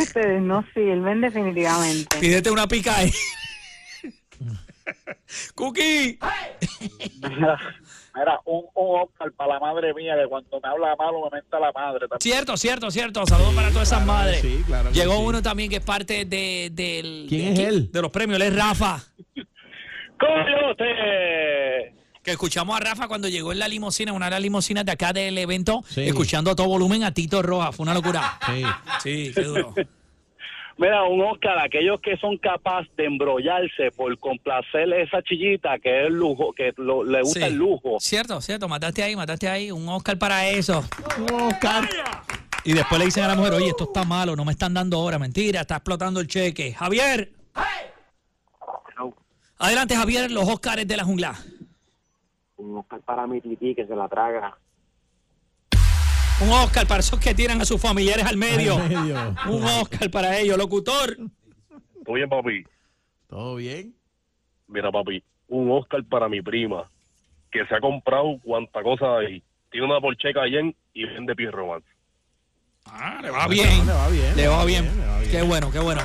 Ustedes 0.00 0.40
no 0.40 0.64
sirven 0.73 1.20
definitivamente. 1.20 2.16
Pídete 2.18 2.50
una 2.50 2.66
pica 2.66 2.97
ahí. 2.97 3.12
Cookie. 5.54 6.18
Mira, 8.18 8.40
un, 8.46 8.64
un 8.75 9.00
Oscar 9.02 9.30
para 9.32 9.54
la 9.54 9.60
madre 9.60 9.94
mía 9.94 10.14
que 10.20 10.28
cuando 10.28 10.60
me 10.60 10.68
habla 10.68 10.96
malo 10.96 11.20
me 11.30 11.38
menta 11.38 11.58
la 11.60 11.70
madre. 11.72 12.00
también. 12.08 12.20
Cierto, 12.20 12.56
cierto, 12.56 12.90
cierto. 12.90 13.25
Saludos 13.26 13.54
para 13.54 13.68
todas 13.70 13.88
esas 13.88 14.02
Claro 14.02 14.20
madres. 14.20 14.40
sí, 14.40 14.62
claro 14.66 14.88
que 14.90 14.94
Llegó 14.98 15.14
sí. 15.16 15.22
uno 15.25 15.42
también 15.42 15.70
que 15.70 15.76
es 15.76 15.84
parte 15.84 16.25
de, 16.25 16.70
del. 16.72 17.26
¿Quién 17.28 17.54
de 17.54 17.62
es 17.62 17.68
él? 17.68 17.92
De 17.92 18.02
los 18.02 18.10
premios. 18.10 18.40
Él 18.40 18.48
es 18.48 18.56
Rafa. 18.56 19.00
¡Coyote! 20.18 21.94
Que 22.22 22.32
escuchamos 22.32 22.76
a 22.76 22.80
Rafa 22.80 23.08
cuando 23.08 23.28
llegó 23.28 23.52
en 23.52 23.58
la 23.58 23.68
limusina, 23.68 24.12
una 24.12 24.26
de 24.26 24.30
las 24.32 24.42
limusinas 24.42 24.84
de 24.84 24.92
acá 24.92 25.12
del 25.12 25.38
evento, 25.38 25.82
Sí. 25.88 26.02
escuchando 26.02 26.50
a 26.50 26.56
todo 26.56 26.66
volumen 26.66 27.04
a 27.04 27.12
Tito 27.14 27.40
Roja. 27.42 27.72
Fue 27.72 27.84
una 27.84 27.94
locura. 27.94 28.38
Sí. 28.46 28.62
Sí, 29.02 29.32
qué 29.34 29.42
duro. 29.42 29.75
Mira, 30.78 31.02
un 31.02 31.20
Oscar 31.23 31.58
a 31.58 31.64
aquellos 31.64 32.00
que 32.00 32.16
son 32.18 32.38
capaces 32.38 32.94
de 32.97 33.06
embrollarse 33.06 33.90
por 33.97 34.16
complacer 34.18 34.92
esa 34.92 35.20
chillita 35.23 35.76
que 35.80 36.02
es 36.02 36.06
el 36.06 36.14
lujo, 36.14 36.52
que 36.52 36.73
lo- 36.76 37.02
le 37.02 37.20
gusta 37.23 37.40
Sí. 37.40 37.47
el 37.47 37.54
lujo. 37.56 37.97
Cierto, 37.99 38.40
cierto. 38.40 38.68
Mataste 38.68 39.02
ahí, 39.02 39.16
mataste 39.16 39.49
ahí. 39.49 39.73
Un 39.73 39.88
Oscar 39.88 40.16
para 40.18 40.47
eso. 40.49 40.85
Un 41.18 41.32
Oscar. 41.42 41.88
Y 42.64 42.75
después 42.75 42.99
le 43.00 43.06
dicen 43.06 43.25
a 43.25 43.28
la 43.28 43.35
mujer, 43.35 43.54
oye, 43.54 43.68
esto 43.68 43.85
está 43.85 44.04
malo, 44.04 44.37
no 44.37 44.44
me 44.44 44.52
están 44.52 44.73
dando 44.73 45.00
hora. 45.00 45.18
Mentira, 45.18 45.62
está 45.62 45.76
explotando 45.76 46.20
el 46.20 46.28
cheque. 46.28 46.73
Javier. 46.75 47.32
Adelante, 49.61 49.97
Javier, 49.97 50.30
los 50.30 50.49
Oscars 50.49 50.87
de 50.87 50.97
la 50.97 51.02
jungla. 51.02 51.35
Un 52.58 52.76
Oscar 52.78 53.00
para 53.00 53.26
mi 53.26 53.40
tití 53.40 53.75
que 53.75 53.85
se 53.87 53.97
la 53.97 54.06
traga. 54.08 54.56
Un 56.40 56.50
Oscar 56.52 56.87
para 56.87 57.00
esos 57.00 57.18
que 57.18 57.35
tiran 57.35 57.61
a 57.61 57.64
sus 57.64 57.80
familiares 57.80 58.25
al 58.25 58.37
medio. 58.37 58.76
Al 58.76 58.88
medio. 58.88 59.35
Un 59.49 59.64
Oscar 59.64 60.11
para 60.11 60.38
ellos, 60.38 60.57
locutor. 60.57 61.16
¿Todo 62.04 62.14
bien, 62.14 62.28
papi? 62.28 62.64
¿Todo 63.28 63.57
bien? 63.57 63.95
Mira, 64.68 64.90
papi, 64.92 65.23
un 65.49 65.71
Oscar 65.73 66.04
para 66.04 66.28
mi 66.28 66.40
prima, 66.40 66.90
que 67.50 67.66
se 67.66 67.75
ha 67.75 67.80
comprado 67.80 68.38
cuanta 68.42 68.83
cosa 68.83 69.18
ahí. 69.18 69.42
Tiene 69.71 69.87
una 69.87 70.00
Porsche 70.00 70.33
Cayenne 70.33 70.75
y 70.95 71.04
vende 71.04 71.35
pie 71.35 71.50
romance. 71.50 71.87
Ah, 72.87 73.18
le 73.21 73.30
va 73.30 73.47
bien. 73.49 73.87
Le 73.87 73.92
va 73.92 74.09
bien. 74.09 74.37
Le 74.37 74.49
va 74.49 74.64
bien. 74.64 74.85
le 75.00 75.07
va 75.07 75.18
bien. 75.21 75.30
Qué 75.30 75.42
bueno, 75.42 75.71
qué 75.71 75.78
bueno. 75.80 76.02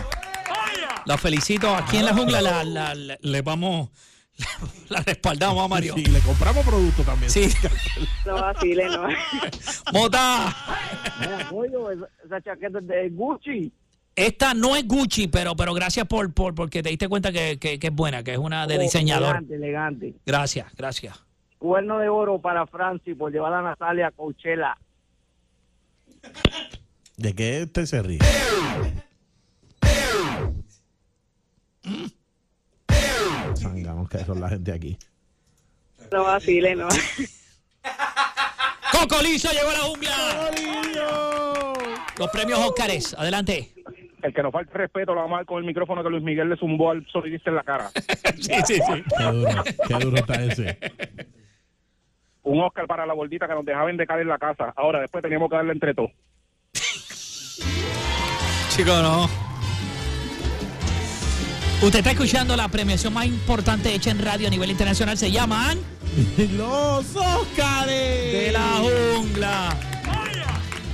La 1.05 1.17
felicito. 1.17 1.73
Aquí 1.75 1.97
en 1.97 2.05
la 2.05 2.13
jungla 2.13 2.41
la- 2.41 2.63
la- 2.63 2.95
la- 2.95 3.17
le 3.21 3.41
vamos 3.41 3.89
La 4.89 5.01
respaldamos 5.01 5.63
a 5.63 5.67
Mario. 5.67 5.93
Sí, 5.95 6.05
le 6.05 6.19
compramos 6.19 6.65
producto 6.65 7.03
también. 7.03 7.29
Sí. 7.29 7.49
No 8.25 8.33
vacile, 8.35 8.85
no. 8.87 9.07
Mota. 9.93 10.55
Esa, 12.25 12.41
chaqueta 12.41 12.79
es 12.79 12.87
de 12.87 13.09
Gucci. 13.09 13.71
Esta 14.15 14.53
no 14.53 14.75
es 14.75 14.87
Gucci, 14.87 15.27
pero, 15.27 15.55
pero 15.55 15.73
gracias 15.73 16.07
por, 16.07 16.33
por 16.33 16.55
porque 16.55 16.81
te 16.83 16.89
diste 16.89 17.09
cuenta 17.09 17.31
que, 17.31 17.57
que- 17.59 17.79
que 17.79 17.87
es 17.87 17.93
buena, 17.93 18.23
que 18.23 18.31
es 18.33 18.37
una 18.37 18.65
de 18.67 18.77
Oh, 18.77 18.81
diseñador. 18.81 19.29
Elegante, 19.37 19.55
elegante. 19.55 20.13
Gracias, 20.25 20.67
gracias. 20.75 21.19
Cuerno 21.57 21.99
de 21.99 22.09
oro 22.09 22.39
para 22.39 22.65
Francis 22.67 23.15
por 23.17 23.31
llevar 23.31 23.53
a 23.53 23.61
Natalia 23.61 24.07
a 24.07 24.11
Coachella. 24.11 24.77
¿De 27.17 27.33
qué 27.35 27.63
usted 27.63 27.85
se 27.85 28.01
ríe? 28.01 28.19
Sanganos 33.63 34.09
que 34.09 34.19
son 34.19 34.41
la 34.41 34.49
gente 34.49 34.73
aquí. 34.73 34.97
No 36.11 36.23
vacile, 36.25 36.75
no. 36.75 36.89
Coco 38.91 39.21
Liso 39.23 39.49
llegó 39.51 39.69
a 39.69 39.73
la 39.73 39.79
jungla. 39.79 40.51
Los 42.17 42.29
premios 42.29 42.59
Óscares. 42.59 43.15
Adelante. 43.17 43.73
El 44.21 44.33
que 44.33 44.43
nos 44.43 44.51
falta 44.51 44.77
respeto 44.77 45.13
lo 45.13 45.21
vamos 45.21 45.35
a 45.35 45.37
dar 45.39 45.45
con 45.45 45.59
el 45.59 45.65
micrófono 45.65 46.03
que 46.03 46.09
Luis 46.09 46.23
Miguel 46.23 46.49
le 46.49 46.57
zumbó 46.57 46.91
al 46.91 47.05
sonidista 47.07 47.49
en 47.49 47.55
la 47.55 47.63
cara. 47.63 47.89
Sí, 48.39 48.53
sí, 48.65 48.75
sí. 48.75 49.03
Qué 49.17 49.23
duro, 49.23 49.63
qué 49.87 49.93
duro 49.93 50.17
está 50.17 50.43
ese. 50.43 50.77
Un 52.41 52.61
Oscar 52.61 52.87
para 52.87 53.05
la 53.05 53.13
gordita 53.13 53.47
que 53.47 53.53
nos 53.53 53.63
dejaba 53.63 53.89
en 53.89 53.97
decar 53.97 54.19
en 54.19 54.27
la 54.27 54.37
casa. 54.37 54.73
Ahora, 54.75 54.99
después 54.99 55.21
teníamos 55.21 55.49
que 55.49 55.55
darle 55.55 55.71
entre 55.71 55.93
todos. 55.93 56.11
Chico, 58.69 58.91
no. 59.01 59.42
Usted 61.83 61.99
está 61.99 62.11
escuchando 62.11 62.55
la 62.55 62.69
premiación 62.69 63.13
más 63.13 63.25
importante 63.25 63.93
hecha 63.93 64.09
en 64.09 64.23
radio 64.23 64.47
a 64.47 64.49
nivel 64.49 64.71
internacional. 64.71 65.17
Se 65.17 65.29
llaman 65.29 65.77
Los 66.57 67.13
Óscares. 67.13 68.31
De 68.33 68.51
la 68.53 68.79
Jungla. 68.79 69.75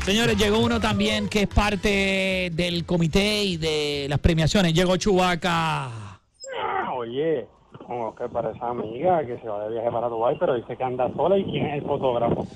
Señores, 0.04 0.36
llegó 0.36 0.58
uno 0.58 0.80
también 0.80 1.30
que 1.30 1.44
es 1.44 1.48
parte 1.48 2.50
del 2.54 2.86
comité 2.86 3.44
y 3.44 3.58
de 3.58 4.08
las 4.10 4.18
premiaciones. 4.18 4.74
Llegó 4.74 4.98
Chubaca. 4.98 5.86
Ah, 5.86 6.94
Oye, 6.98 7.46
un 7.88 8.02
Oscar 8.08 8.32
para 8.32 8.50
esa 8.50 8.70
amiga 8.70 9.24
que 9.28 9.38
se 9.38 9.48
va 9.48 9.66
de 9.66 9.74
viaje 9.76 9.92
para 9.92 10.08
Dubái, 10.08 10.38
pero 10.40 10.56
dice 10.56 10.76
que 10.76 10.84
anda 10.84 11.08
sola 11.16 11.38
y 11.38 11.44
quién 11.44 11.68
es 11.68 11.84
el 11.84 11.88
fotógrafo. 11.88 12.48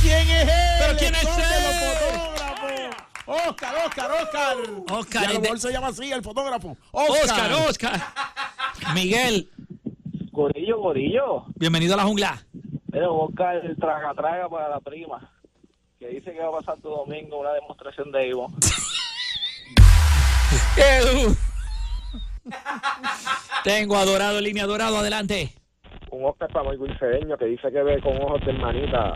¿Quién 0.00 0.28
es 0.30 0.42
él? 0.44 0.48
¿Pero 0.80 0.98
quién 0.98 1.14
es 1.14 1.22
El 1.24 1.28
fotógrafos. 1.28 2.32
Oscar, 3.26 3.74
Oscar, 3.86 4.10
Oscar. 4.10 4.56
Oscar, 4.90 5.22
Y 5.22 5.24
a 5.24 5.28
lo 5.28 5.34
de- 5.34 5.40
mejor 5.40 5.58
se 5.60 5.72
llama 5.72 5.88
así 5.88 6.10
el 6.12 6.22
fotógrafo. 6.22 6.76
Oscar, 6.90 7.52
Oscar. 7.68 8.00
Miguel, 8.94 9.48
Gorillo, 10.32 10.78
gorillo. 10.78 11.44
bienvenido 11.56 11.94
a 11.94 11.98
la 11.98 12.04
jungla. 12.04 12.42
Pero 12.90 13.14
Oscar 13.16 13.56
el 13.56 13.76
traga 13.76 14.12
traga 14.14 14.48
para 14.48 14.68
la 14.68 14.80
prima. 14.80 15.30
Que 15.98 16.08
dice 16.08 16.32
que 16.32 16.40
va 16.40 16.48
a 16.48 16.60
pasar 16.60 16.78
tu 16.80 16.88
domingo 16.88 17.38
una 17.40 17.52
demostración 17.52 18.10
de 18.10 18.28
Ivo. 18.28 18.50
Edu. 20.76 21.36
Tengo 23.62 23.96
adorado, 23.96 24.38
en 24.38 24.44
línea 24.44 24.66
dorado, 24.66 24.98
adelante. 24.98 25.54
Un 26.10 26.24
Oscar 26.24 26.48
para 26.52 26.64
muy 26.64 26.76
Wilfredeño 26.76 27.36
que 27.38 27.44
dice 27.46 27.70
que 27.70 27.82
ve 27.82 28.00
con 28.02 28.20
ojos 28.20 28.40
de 28.44 28.50
hermanita 28.52 29.14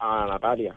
a 0.00 0.26
Natalia. 0.26 0.74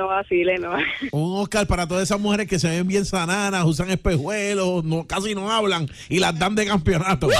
No 0.00 0.06
vacile, 0.06 0.56
no. 0.58 0.70
Un 1.12 1.42
Oscar 1.42 1.66
para 1.66 1.86
todas 1.86 2.04
esas 2.04 2.18
mujeres 2.18 2.48
que 2.48 2.58
se 2.58 2.70
ven 2.70 2.88
bien 2.88 3.04
sananas, 3.04 3.66
usan 3.66 3.90
espejuelos, 3.90 4.82
no, 4.82 5.06
casi 5.06 5.34
no 5.34 5.52
hablan 5.52 5.90
y 6.08 6.20
las 6.20 6.38
dan 6.38 6.54
de 6.54 6.64
campeonato. 6.64 7.28
Es 7.30 7.38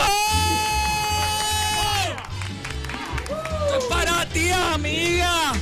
para 3.88 4.26
ti, 4.26 4.50
amiga. 4.50 5.52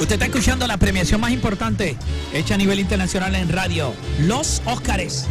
Usted 0.00 0.12
está 0.12 0.24
escuchando 0.24 0.66
la 0.66 0.78
premiación 0.78 1.20
más 1.20 1.32
importante 1.32 1.98
hecha 2.32 2.54
a 2.54 2.56
nivel 2.56 2.80
internacional 2.80 3.34
en 3.34 3.50
radio. 3.50 3.92
Los 4.20 4.62
Óscares 4.64 5.26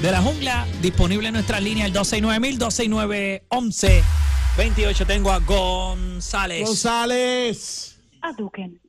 de 0.00 0.10
la 0.10 0.22
jungla, 0.22 0.66
disponible 0.80 1.28
en 1.28 1.34
nuestra 1.34 1.60
línea 1.60 1.84
el 1.84 1.92
269 1.92 2.56
269 2.56 3.44
11 3.48 4.02
28. 4.56 5.06
Tengo 5.06 5.32
a 5.32 5.38
González. 5.40 6.64
González. 6.64 7.89
Aduken. 8.22 8.80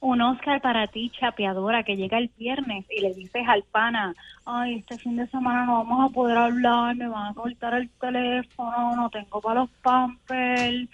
Un 0.00 0.20
Oscar 0.20 0.60
para 0.60 0.86
ti, 0.88 1.10
chapeadora, 1.18 1.82
que 1.82 1.96
llega 1.96 2.18
el 2.18 2.30
viernes 2.36 2.84
y 2.90 3.00
le 3.00 3.14
dices 3.14 3.42
al 3.48 3.62
pana, 3.64 4.14
ay, 4.44 4.74
este 4.80 4.98
fin 4.98 5.16
de 5.16 5.26
semana 5.28 5.64
no 5.64 5.78
vamos 5.84 6.10
a 6.10 6.14
poder 6.14 6.36
hablar, 6.36 6.94
me 6.96 7.08
van 7.08 7.28
a 7.28 7.34
cortar 7.34 7.74
el 7.74 7.88
teléfono, 7.98 8.94
no 8.94 9.08
tengo 9.10 9.40
para 9.40 9.60
los 9.60 9.70
pampers, 9.82 10.88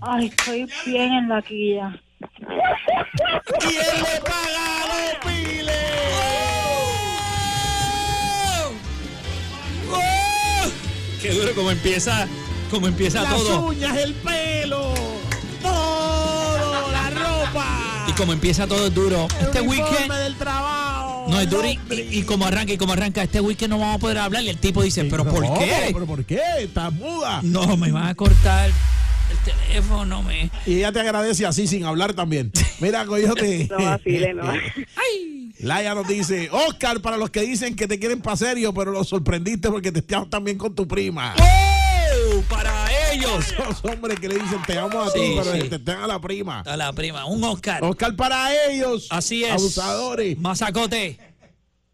ay, 0.00 0.26
estoy 0.26 0.66
bien 0.86 1.12
en 1.12 1.28
la 1.28 1.42
quilla. 1.42 2.00
Él 2.18 2.28
le 3.68 4.20
paga 4.22 4.86
los 4.88 5.18
piles. 5.26 5.76
¡Oh! 9.92 10.70
Qué 11.20 11.30
duro 11.32 11.54
como 11.54 11.70
empieza, 11.70 12.26
como 12.70 12.88
empieza 12.88 13.22
Las 13.22 13.34
todo. 13.34 13.66
uñas, 13.68 13.96
el 13.98 14.14
pelo, 14.14 14.45
como 18.16 18.32
empieza 18.32 18.66
todo 18.66 18.86
es 18.86 18.94
duro. 18.94 19.28
el 19.40 19.46
Este 19.46 19.60
weekend 19.60 20.12
del 20.12 20.34
trabajo. 20.36 21.26
no 21.28 21.40
es 21.40 21.48
duro 21.50 21.68
y, 21.68 21.78
y- 22.10 22.22
como 22.22 22.46
arranca 22.46 22.72
y 22.72 22.76
como 22.78 22.92
arranca. 22.92 23.22
Este 23.22 23.40
weekend 23.40 23.70
no 23.70 23.78
vamos 23.78 23.96
a 23.96 23.98
poder 23.98 24.18
hablar. 24.18 24.42
Y 24.42 24.48
el 24.48 24.58
tipo 24.58 24.82
dice, 24.82 25.04
¿pero 25.04 25.24
por 25.24 25.42
qué? 25.58 25.90
¿Pero 25.92 26.06
por 26.06 26.24
qué? 26.24 26.40
Estás 26.60 26.92
muda. 26.92 27.40
No, 27.42 27.76
me 27.76 27.90
van 27.92 28.06
a 28.08 28.14
cortar 28.14 28.70
el 28.70 29.38
teléfono, 29.52 30.22
me. 30.22 30.50
Y 30.66 30.76
ella 30.78 30.92
te 30.92 31.00
agradece 31.00 31.44
así 31.46 31.66
sin 31.66 31.84
hablar 31.84 32.14
también. 32.14 32.50
Mira, 32.80 33.04
Coyote. 33.06 33.68
No 33.78 33.84
vacile, 33.84 34.34
no. 34.34 34.42
¡Ay! 34.50 35.52
Laia 35.60 35.94
nos 35.94 36.06
dice, 36.06 36.50
Oscar, 36.52 37.00
para 37.00 37.16
los 37.16 37.30
que 37.30 37.40
dicen 37.40 37.74
que 37.76 37.88
te 37.88 37.98
quieren 37.98 38.20
para 38.20 38.36
serio, 38.36 38.74
pero 38.74 38.92
los 38.92 39.08
sorprendiste 39.08 39.70
porque 39.70 39.90
te 39.90 40.00
estaban 40.00 40.28
también 40.28 40.58
con 40.58 40.74
tu 40.74 40.86
prima. 40.86 41.34
Para 42.48 42.86
ellos. 43.12 43.54
Los 43.58 43.84
hombres 43.84 44.18
que 44.20 44.28
le 44.28 44.34
dicen 44.36 44.60
te 44.66 44.78
amo 44.78 45.00
a 45.02 45.10
Sí, 45.10 45.18
ti, 45.20 45.34
pero 45.38 45.52
sí. 45.52 45.68
te 45.68 45.76
están 45.76 46.02
a 46.02 46.06
la 46.06 46.20
prima. 46.20 46.60
A 46.60 46.76
la 46.76 46.92
prima, 46.92 47.26
un 47.26 47.42
Oscar. 47.44 47.82
Oscar 47.84 48.14
para 48.16 48.52
ellos. 48.68 49.08
Así 49.10 49.44
es. 49.44 49.52
Abusadores. 49.52 50.38
Mazacote. 50.38 51.18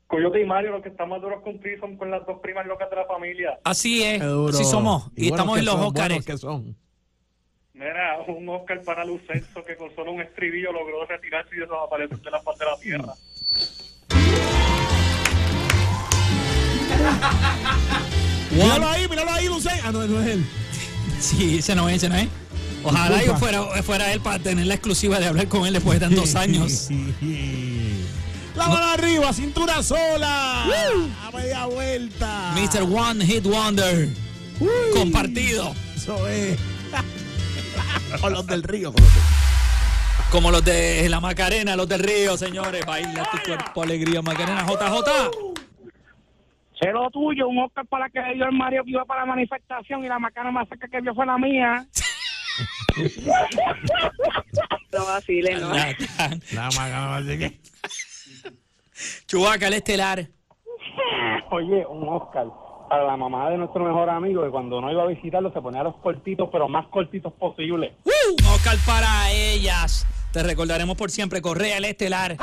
Coyote 0.07 0.43
y 0.43 0.45
Mario, 0.45 0.73
los 0.73 0.83
que 0.83 0.91
están 0.91 1.09
más 1.09 1.23
duros 1.23 1.43
con 1.43 1.59
son 1.81 1.97
con 1.97 2.11
las 2.11 2.26
dos 2.26 2.38
primas 2.43 2.67
locas 2.67 2.91
de 2.91 2.97
la 2.97 3.07
familia. 3.07 3.59
Así 3.64 4.02
es. 4.02 4.21
Así 4.21 4.64
somos. 4.64 5.11
Y, 5.17 5.29
estamos 5.29 5.59
en 5.59 5.64
los 5.64 5.75
son, 5.75 5.85
Oscars. 5.85 6.09
buenos 6.09 6.26
que 6.26 6.37
son. 6.37 6.76
Mira, 7.73 8.19
un 8.29 8.47
Oscar 8.50 8.83
para 8.83 9.05
Lucenzo 9.07 9.64
que 9.64 9.76
con 9.76 9.95
solo 9.95 10.12
un 10.12 10.21
estribillo 10.21 10.71
logró 10.71 11.07
retirarse 11.07 11.57
y 11.57 11.61
desaparecer 11.61 12.19
de 12.21 12.31
la 12.31 12.43
faz 12.43 12.59
de 12.59 12.64
la 12.67 12.79
tierra. 12.79 13.14
Míralo 18.52 18.88
ahí, 18.88 19.09
míralo 19.09 19.30
ahí, 19.32 19.47
Lucen. 19.47 19.78
Ah, 19.85 19.92
no, 19.92 20.06
no 20.06 20.21
es 20.21 20.28
él. 20.28 20.44
Sí, 21.21 21.59
ese 21.59 21.75
no 21.75 21.88
es, 21.88 21.97
ese 21.97 22.09
no 22.09 22.16
es. 22.16 22.28
Ojalá 22.85 23.23
yo 23.25 23.37
fuera, 23.37 23.62
fuera 23.82 24.12
él 24.12 24.21
para 24.21 24.38
tener 24.40 24.66
la 24.66 24.75
exclusiva 24.75 25.18
de 25.21 25.26
hablar 25.26 25.47
con 25.49 25.66
él 25.66 25.73
después 25.73 25.99
de 26.00 26.06
tantos 26.06 26.35
años. 26.35 26.88
La 28.56 28.68
mano 28.68 28.87
arriba, 28.88 29.32
cintura 29.32 29.82
sola. 29.82 30.64
A 30.64 31.30
media 31.35 31.64
vuelta. 31.66 32.52
Mr. 32.54 32.82
One 32.82 33.25
Hit 33.25 33.44
Wonder. 33.44 34.11
Uy. 34.61 34.68
Compartido. 34.92 35.75
Eso 35.97 36.28
es. 36.28 36.59
con 38.21 38.32
los 38.35 38.47
del 38.47 38.62
río. 38.62 38.92
Con 38.92 39.02
los 39.02 39.14
del- 39.14 39.23
Como 40.30 40.50
los 40.50 40.62
de 40.64 41.09
la 41.09 41.21
Macarena, 41.21 41.76
los 41.76 41.88
del 41.88 42.00
Río, 42.02 42.37
señores. 42.37 42.85
Baila 42.85 43.26
tu 43.30 43.38
cuerpo, 43.47 43.82
alegría, 43.85 44.21
Macarena. 44.21 44.66
JJ. 44.66 45.51
Sé 46.82 46.90
lo 46.90 47.08
tuyo, 47.10 47.46
un 47.46 47.58
Oscar 47.58 47.86
para 47.86 48.10
que 48.10 48.20
dio 48.34 48.44
el 48.44 48.52
Mario 48.56 48.82
que 48.82 48.90
iba 48.90 49.04
para 49.04 49.20
la 49.20 49.26
manifestación 49.26 50.04
y 50.04 50.08
la 50.08 50.18
macana 50.18 50.50
más 50.50 50.68
cerca 50.68 50.88
que 50.88 51.00
vio 51.00 51.14
fue 51.14 51.24
la 51.24 51.38
mía. 51.38 51.86
no 54.92 55.06
vacile, 55.06 55.54
no. 55.60 55.72
La 55.72 56.68
maga, 56.76 57.16
así 57.18 57.38
que- 57.38 57.60
Chubaca, 59.26 59.68
el 59.68 59.74
estelar. 59.74 60.26
Oye, 61.52 61.86
un 61.86 62.08
Oscar 62.08 62.46
para 62.88 63.04
la 63.04 63.16
mamá 63.16 63.48
de 63.50 63.58
nuestro 63.58 63.84
mejor 63.84 64.10
amigo 64.10 64.42
que 64.42 64.50
cuando 64.50 64.80
no 64.80 64.90
iba 64.90 65.04
a 65.04 65.06
visitarlo 65.06 65.52
se 65.52 65.60
ponía 65.62 65.84
los 65.84 65.94
cortitos, 65.98 66.48
pero 66.50 66.68
más 66.68 66.88
cortitos 66.88 67.32
posible. 67.34 67.94
¡Uh! 68.04 68.10
Un 68.40 68.46
Oscar 68.48 68.76
para 68.84 69.30
ellas. 69.30 70.04
Te 70.32 70.42
recordaremos 70.42 70.96
por 70.96 71.10
siempre. 71.12 71.40
Correa, 71.40 71.78
el 71.78 71.84
estelar. 71.84 72.36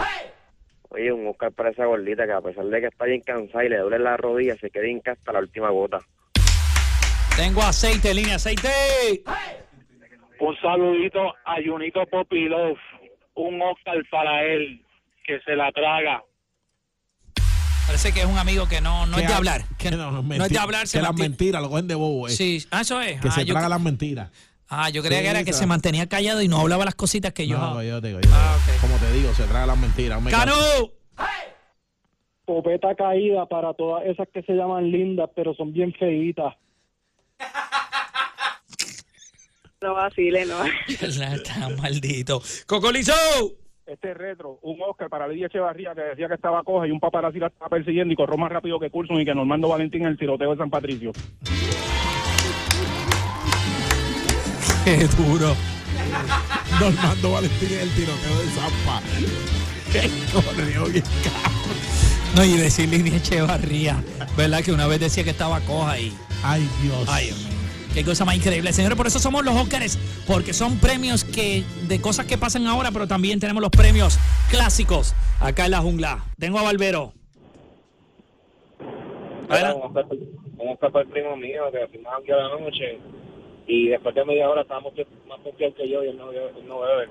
Oye, 0.89 1.12
un 1.12 1.27
Oscar 1.27 1.51
para 1.51 1.69
esa 1.69 1.86
gordita 1.86 2.25
que 2.25 2.31
a 2.34 2.41
pesar 2.41 2.65
de 2.65 2.81
que 2.81 2.88
está 2.88 3.05
bien 3.05 3.22
cansada 3.22 3.63
y 3.63 3.69
le 3.69 3.77
duele 3.77 4.00
la 4.00 4.17
rodilla, 4.17 4.55
se 4.60 4.69
queda 4.72 4.88
hinca 4.88 5.12
hasta 5.12 5.31
la 5.34 5.39
última 5.39 5.69
gota. 5.69 6.00
Tengo 7.36 7.62
aceite, 7.62 8.13
línea 8.13 8.36
aceite. 8.36 8.69
Un 10.39 10.55
saludito 10.62 11.19
a 11.46 11.55
Junito 11.63 12.05
Popilov, 12.08 12.75
un 13.36 13.62
Oscar 13.62 13.98
para 14.10 14.43
él, 14.46 14.84
que 15.24 15.39
se 15.41 15.55
la 15.55 15.72
traga. 15.72 16.24
Parece 17.86 18.13
que 18.13 18.19
es 18.19 18.25
un 18.25 18.38
amigo 18.38 18.67
que 18.67 18.81
no, 18.81 19.05
no 19.05 19.17
es 19.17 19.27
de 19.27 19.34
ha- 19.34 19.38
hablar. 19.38 19.63
Que, 19.77 19.89
que 19.89 19.96
no, 19.96 20.19
es 20.22 20.50
de 20.50 20.60
hablar, 20.60 20.88
se 20.88 21.00
Que 21.00 21.03
las 21.03 21.15
mentiras 21.15 21.62
lo 21.62 21.69
cogen 21.69 21.88
de 21.88 21.96
bobo, 21.96 22.27
eh. 22.27 22.31
Sí, 22.31 22.63
ah, 22.72 22.81
eso 22.81 23.01
es. 23.01 23.19
Que 23.19 23.29
ah, 23.29 23.31
se 23.31 23.46
traga 23.46 23.69
las 23.69 23.81
mentiras. 23.81 24.31
Ah, 24.70 24.90
yo 24.90 25.02
creía 25.02 25.20
Sí, 25.20 25.24
que 25.24 25.30
era 25.30 25.44
que 25.44 25.54
se 25.54 25.66
mantenía 25.66 26.08
callado 26.08 26.42
y 26.42 26.48
no 26.48 26.60
hablaba 26.60 26.86
las 26.86 26.96
cositas 26.96 27.34
que 27.34 27.48
yo. 27.48 27.58
No, 27.58 27.74
coyote, 27.74 28.12
coyote. 28.12 28.30
Ah, 28.32 28.58
ok. 28.58 28.82
Como 28.82 28.98
te 28.98 29.12
digo, 29.14 29.34
se 29.34 29.44
traga 29.44 29.66
las 29.66 29.78
mentiras. 29.78 30.22
Me 30.22 30.32
¡Canu! 30.32 30.54
Popeta 32.46 32.96
caída 32.96 33.46
para 33.46 33.74
todas 33.74 34.06
esas 34.08 34.28
que 34.34 34.42
se 34.42 34.54
llaman 34.54 34.90
lindas, 34.90 35.30
pero 35.36 35.54
son 35.54 35.72
bien 35.72 35.94
feitas. 35.94 36.56
No 39.82 39.94
vacile, 39.94 40.46
no. 40.46 40.58
Está 40.90 41.70
maldito. 41.82 42.42
¡Cocolizo! 42.68 43.14
Este 43.86 44.14
retro, 44.14 44.60
un 44.62 44.78
Oscar 44.82 45.10
para 45.10 45.28
Lidia 45.28 45.48
Echevarría 45.48 45.96
que 45.96 46.02
decía 46.02 46.28
que 46.28 46.36
estaba 46.36 46.62
coja 46.64 46.86
y 46.86 46.92
un 46.92 47.00
paparazzi 47.00 47.40
la 47.40 47.48
estaba 47.48 47.70
persiguiendo 47.70 48.14
y 48.14 48.18
corrió 48.18 48.38
más 48.38 48.52
rápido 48.52 48.80
que 48.80 48.92
Coulson 48.92 49.22
y 49.22 49.26
que 49.26 49.34
Normando 49.34 49.70
Valentín 49.70 50.02
en 50.02 50.10
el 50.10 50.18
tiroteo 50.18 50.52
de 50.52 50.58
San 50.58 50.70
Patricio. 50.70 51.12
¡Qué 54.89 55.05
duro! 55.05 55.55
Normando 56.79 57.31
Valentín 57.34 57.74
en 57.74 57.79
el 57.81 57.89
tiroteo 57.91 58.39
de 58.39 58.48
Zampa. 58.48 59.01
Que 59.91 60.10
corrió 60.34 60.86
bien. 60.86 61.03
No, 62.36 62.43
y 62.43 62.58
decir 62.58 62.89
Lidia 62.89 63.17
Echevarría, 63.17 64.03
¿verdad? 64.36 64.63
Que 64.63 64.72
una 64.72 64.88
vez 64.88 65.00
decía 65.00 65.24
que 65.24 65.29
estaba 65.29 65.60
coja 65.60 66.00
y. 66.00 66.12
Ay, 66.41 66.67
Dios. 66.81 67.08
Ay, 67.08 67.27
Dios. 67.27 67.48
Qué 67.93 68.03
cosa 68.03 68.25
más 68.25 68.36
increíble. 68.36 68.74
Señores, 68.74 68.98
por 68.98 69.05
eso 69.05 69.19
somos 69.19 69.46
los 69.46 69.55
Óscares, 69.55 70.00
porque 70.25 70.53
son 70.53 70.79
premios 70.79 71.24
que 71.24 71.63
de 71.88 72.01
cosas 72.01 72.25
que 72.25 72.39
pasan 72.39 72.65
ahora, 72.65 72.89
pero 72.89 73.08
también 73.08 73.39
tenemos 73.39 73.62
los 73.62 73.69
premios 73.69 74.17
clásicos 74.50 75.13
acá 75.39 75.65
en 75.65 75.72
la 75.72 75.81
jungla. 75.81 76.25
Tengo 76.39 76.58
a 76.58 76.63
Barbero. 76.63 77.13
Adelante. 79.50 79.81
Vamos 80.58 80.77
a 80.81 80.89
para 80.89 81.05
el 81.05 81.12
primo 81.12 81.38
mío 81.38 81.65
que 81.72 81.88
fuimos 81.89 82.12
aquí 82.19 82.31
a 82.31 82.38
la 82.38 82.60
noche 82.60 83.00
y 83.70 83.88
después 83.88 84.16
de 84.16 84.26
media 84.26 84.50
hora 84.50 84.64
estábamos 84.64 84.94
más 85.28 85.40
confiados 85.42 85.76
que 85.78 85.88
yo 85.88 86.04
y 86.04 86.10
él 86.10 86.18
no, 86.18 86.32
él 86.32 86.68
no 86.68 86.80
bebe. 86.82 87.08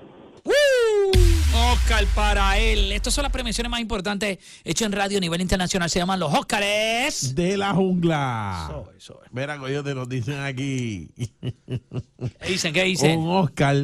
Oscar 1.71 2.05
para 2.13 2.57
él. 2.57 2.91
Estas 2.91 3.13
son 3.13 3.23
las 3.23 3.31
premiaciones 3.31 3.69
más 3.69 3.79
importantes 3.79 4.39
hechas 4.63 4.85
en 4.87 4.91
radio 4.91 5.17
a 5.17 5.21
nivel 5.21 5.41
internacional. 5.41 5.89
Se 5.89 5.99
llaman 5.99 6.19
los 6.19 6.33
Óscares. 6.33 7.33
De 7.33 7.57
la 7.57 7.73
jungla. 7.73 8.83
Eso 8.97 9.21
es. 9.25 9.31
Mira, 9.31 9.57
coyote, 9.57 9.95
nos 9.95 10.09
dicen 10.09 10.39
aquí. 10.41 11.09
¿Qué 11.39 12.47
dicen? 12.47 12.73
¿Qué 12.73 12.83
dicen? 12.83 13.19
Un 13.19 13.29
Oscar 13.29 13.75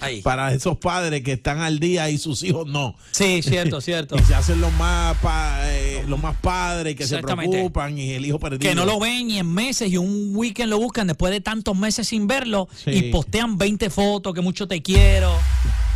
Ahí. 0.00 0.20
para 0.22 0.52
esos 0.52 0.76
padres 0.78 1.22
que 1.22 1.32
están 1.32 1.60
al 1.60 1.78
día 1.78 2.10
y 2.10 2.18
sus 2.18 2.42
hijos 2.42 2.66
no. 2.66 2.94
Sí, 3.12 3.42
cierto, 3.42 3.80
cierto. 3.82 4.16
Y 4.16 4.22
se 4.22 4.34
hacen 4.34 4.60
los 4.60 4.72
más, 4.74 5.16
pa- 5.18 5.58
eh, 5.70 6.04
los 6.06 6.22
más 6.22 6.36
padres 6.36 6.94
que 6.96 7.06
se 7.06 7.18
preocupan 7.22 7.96
y 7.98 8.12
el 8.12 8.26
hijo 8.26 8.38
perdido. 8.38 8.60
Que 8.68 8.74
no 8.74 8.84
lo 8.84 8.98
ven 9.00 9.30
y 9.30 9.38
en 9.38 9.52
meses 9.52 9.90
y 9.90 9.96
un 9.96 10.32
weekend 10.36 10.70
lo 10.70 10.78
buscan 10.78 11.06
después 11.06 11.32
de 11.32 11.40
tantos 11.40 11.76
meses 11.76 12.08
sin 12.08 12.26
verlo 12.26 12.68
Sí. 12.74 12.90
y 12.90 13.02
postean 13.10 13.56
20 13.58 13.88
fotos 13.90 14.34
que 14.34 14.40
mucho 14.42 14.68
te 14.68 14.82
quiero. 14.82 15.32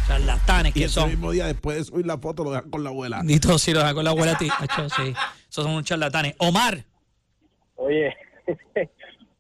Charlatanes 0.09 0.71
Y 0.75 0.81
que 0.81 0.85
ese 0.87 0.95
son. 0.95 1.11
mismo 1.11 1.31
día, 1.31 1.47
después 1.47 1.77
de 1.77 1.85
subir 1.85 2.05
la 2.07 2.19
foto, 2.19 2.43
lo 2.43 2.51
dejan 2.51 2.69
con 2.71 2.83
la 2.83 2.91
abuela. 2.91 3.23
Ni 3.23 3.39
todos 3.39 3.63
si 3.63 3.73
lo 3.73 3.79
dejan 3.79 3.95
con 3.95 4.05
la 4.05 4.11
abuela 4.11 4.33
a 4.33 4.39
ti. 4.39 4.49
Sí. 4.97 5.03
Esos 5.49 5.65
son 5.65 5.71
unos 5.71 5.85
charlatanes. 5.85 6.35
Omar. 6.39 6.85
Oye, 7.77 8.13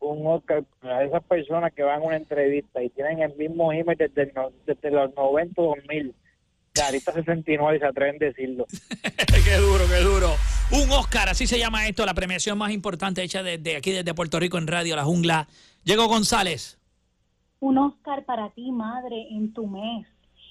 un 0.00 0.26
Oscar 0.26 0.64
para 0.80 1.04
esas 1.04 1.22
personas 1.24 1.72
que 1.72 1.82
van 1.82 2.00
a 2.02 2.04
una 2.04 2.16
entrevista 2.16 2.82
y 2.82 2.88
tienen 2.90 3.20
el 3.22 3.34
mismo 3.36 3.72
email 3.72 3.96
desde, 3.98 4.22
el 4.22 4.32
no- 4.34 4.50
desde 4.66 4.90
los 4.90 5.14
90 5.14 5.60
2000. 5.62 6.14
Carita 6.72 7.12
69 7.12 7.76
y 7.76 7.80
se 7.80 7.86
atreven 7.86 8.14
a 8.16 8.26
decirlo. 8.26 8.64
qué 9.44 9.56
duro, 9.56 9.84
qué 9.88 10.02
duro. 10.04 10.28
Un 10.72 10.90
Oscar, 10.92 11.28
así 11.28 11.46
se 11.46 11.58
llama 11.58 11.86
esto, 11.88 12.06
la 12.06 12.14
premiación 12.14 12.56
más 12.56 12.70
importante 12.70 13.22
hecha 13.22 13.42
desde 13.42 13.76
aquí, 13.76 13.90
desde 13.90 14.14
Puerto 14.14 14.38
Rico 14.38 14.56
en 14.56 14.66
Radio 14.68 14.94
La 14.96 15.04
Jungla. 15.04 15.48
Llegó 15.84 16.06
González. 16.06 16.78
Un 17.58 17.76
Oscar 17.76 18.24
para 18.24 18.50
ti, 18.50 18.70
madre, 18.70 19.26
en 19.30 19.52
tu 19.52 19.66
mes. 19.66 20.06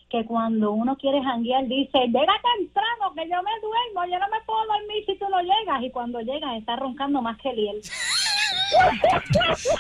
Que 0.10 0.26
cuando 0.26 0.72
uno 0.72 0.98
quiere 0.98 1.22
janguear 1.24 1.68
dice, 1.68 2.00
llega 2.08 2.34
temprano, 2.58 3.14
que 3.16 3.22
yo 3.30 3.42
me 3.44 3.52
duermo, 3.62 4.12
yo 4.12 4.20
no 4.20 4.28
me 4.30 4.42
puedo 4.46 4.66
dormir 4.66 5.06
si 5.06 5.16
tú 5.18 5.26
no 5.30 5.40
llegas. 5.40 5.84
Y 5.84 5.92
cuando 5.92 6.20
llegas 6.20 6.58
está 6.58 6.76
roncando 6.76 7.22
más 7.22 7.38
que 7.40 7.50
él. 7.52 7.80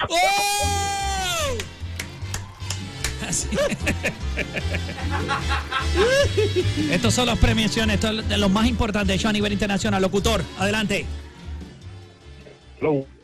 ¡Oh! 0.09 1.57
Así. 3.27 3.47
Estos 6.91 7.13
son 7.13 7.27
las 7.27 7.37
premiaciones, 7.37 7.95
esto 7.95 8.09
es 8.19 8.27
de 8.29 8.37
los 8.37 8.49
más 8.49 8.67
importantes 8.67 9.15
hechos 9.15 9.29
a 9.29 9.33
nivel 9.33 9.53
internacional. 9.53 10.01
Locutor, 10.01 10.41
adelante. 10.57 11.05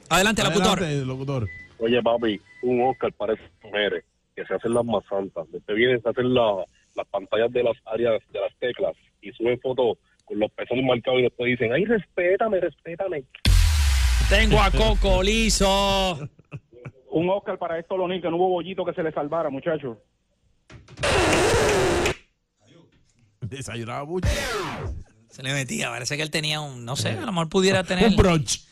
Adelante, 0.09 0.43
locutor. 0.43 0.79
Adelante, 0.83 1.05
locutor. 1.05 1.47
Oye, 1.79 2.01
papi, 2.03 2.39
un 2.63 2.81
Oscar 2.83 3.11
para 3.13 3.33
esas 3.33 3.49
mujeres 3.63 4.03
que 4.35 4.45
se 4.45 4.53
hacen 4.53 4.73
las 4.73 4.85
más 4.85 5.03
santas. 5.09 5.45
Te 5.65 5.73
vienen 5.73 6.01
a 6.05 6.09
hacer 6.09 6.25
la- 6.25 6.65
las 6.95 7.07
pantallas 7.07 7.51
de 7.51 7.63
las 7.63 7.75
áreas 7.85 8.21
de 8.31 8.39
las 8.39 8.53
teclas 8.59 8.93
y 9.21 9.31
suben 9.31 9.59
fotos 9.61 9.97
con 10.25 10.39
los 10.39 10.51
pezones 10.51 10.85
marcados 10.85 11.19
y 11.19 11.23
después 11.23 11.49
dicen, 11.49 11.71
ay, 11.73 11.85
respétame, 11.85 12.59
respétame. 12.59 13.23
Tengo 14.29 14.61
a 14.61 14.71
Coco 14.71 15.21
Liso. 15.21 16.29
Un 17.11 17.29
Oscar 17.29 17.57
para 17.57 17.79
esto, 17.79 17.95
Lonil, 17.95 18.21
que 18.21 18.29
no 18.29 18.37
hubo 18.37 18.49
bollito 18.49 18.83
que 18.83 18.93
se 18.93 19.03
le 19.03 19.11
salvara, 19.11 19.49
muchachos. 19.49 19.97
Desayunaba 23.41 24.03
mucho. 24.05 24.27
Se 25.29 25.43
le 25.43 25.53
metía, 25.53 25.89
parece 25.89 26.17
que 26.17 26.23
él 26.23 26.31
tenía 26.31 26.61
un, 26.61 26.85
no 26.85 26.95
sé, 26.95 27.09
a 27.09 27.21
lo 27.21 27.31
mejor 27.31 27.49
pudiera 27.49 27.83
tener. 27.83 28.07
Un 28.07 28.15
brunch. 28.15 28.65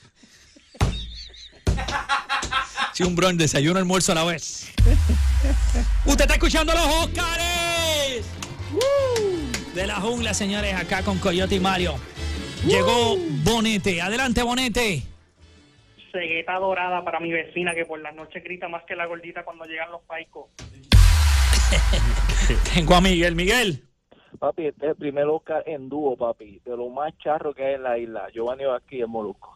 Sí, 2.93 3.03
un 3.03 3.15
brunch, 3.15 3.37
desayuno, 3.37 3.79
almuerzo 3.79 4.11
a 4.11 4.15
la 4.15 4.23
vez. 4.23 4.71
Usted 6.05 6.21
está 6.21 6.33
escuchando 6.33 6.73
los 6.73 6.85
Óscares. 6.85 8.25
De 9.75 9.87
la 9.87 9.95
jungla, 10.01 10.33
señores, 10.33 10.75
acá 10.75 11.03
con 11.03 11.17
Coyote 11.19 11.55
y 11.55 11.59
Mario. 11.59 11.95
Llegó 12.65 13.17
Bonete. 13.43 14.01
Adelante, 14.01 14.43
Bonete. 14.43 15.03
Cegueta 16.13 16.59
dorada 16.59 17.03
para 17.03 17.19
mi 17.19 17.31
vecina 17.31 17.73
que 17.73 17.85
por 17.85 17.99
las 17.99 18.13
noches 18.13 18.43
grita 18.43 18.69
más 18.69 18.83
que 18.85 18.95
la 18.95 19.07
gordita 19.07 19.43
cuando 19.43 19.65
llegan 19.65 19.91
los 19.91 20.03
paicos. 20.03 20.51
Tengo 22.73 22.95
a 22.95 23.01
Miguel. 23.01 23.35
Miguel. 23.35 23.83
Papi, 24.39 24.67
este 24.67 24.85
es 24.85 24.91
el 24.91 24.95
primer 24.95 25.25
Oscar 25.25 25.63
en 25.65 25.89
dúo, 25.89 26.15
papi, 26.15 26.61
de 26.63 26.77
lo 26.77 26.89
más 26.89 27.17
charro 27.17 27.53
que 27.53 27.65
hay 27.65 27.73
en 27.75 27.83
la 27.83 27.97
isla. 27.97 28.29
Giovanni 28.31 28.63
aquí 28.63 29.01
en 29.01 29.09
Molusco. 29.09 29.51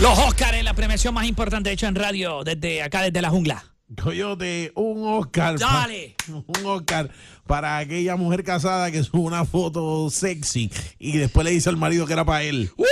Los 0.00 0.18
Óscares, 0.18 0.62
la 0.62 0.74
premiación 0.74 1.14
más 1.14 1.26
importante 1.26 1.72
hecha 1.72 1.88
en 1.88 1.96
radio 1.96 2.44
desde 2.44 2.82
acá, 2.82 3.02
desde 3.02 3.20
la 3.20 3.30
jungla. 3.30 3.64
Coyote, 4.02 4.72
un 4.74 5.08
Oscar. 5.08 5.58
Dale. 5.58 6.16
Un 6.28 6.66
Oscar 6.66 7.08
para 7.46 7.78
aquella 7.78 8.16
mujer 8.16 8.42
casada 8.42 8.90
que 8.90 9.02
sube 9.04 9.20
una 9.20 9.44
foto 9.44 10.10
sexy 10.10 10.70
y 10.98 11.16
después 11.16 11.44
le 11.44 11.52
dice 11.52 11.68
al 11.68 11.76
marido 11.76 12.06
que 12.06 12.12
era 12.12 12.24
para 12.24 12.42
él. 12.42 12.70
¡Uh! 12.76 12.84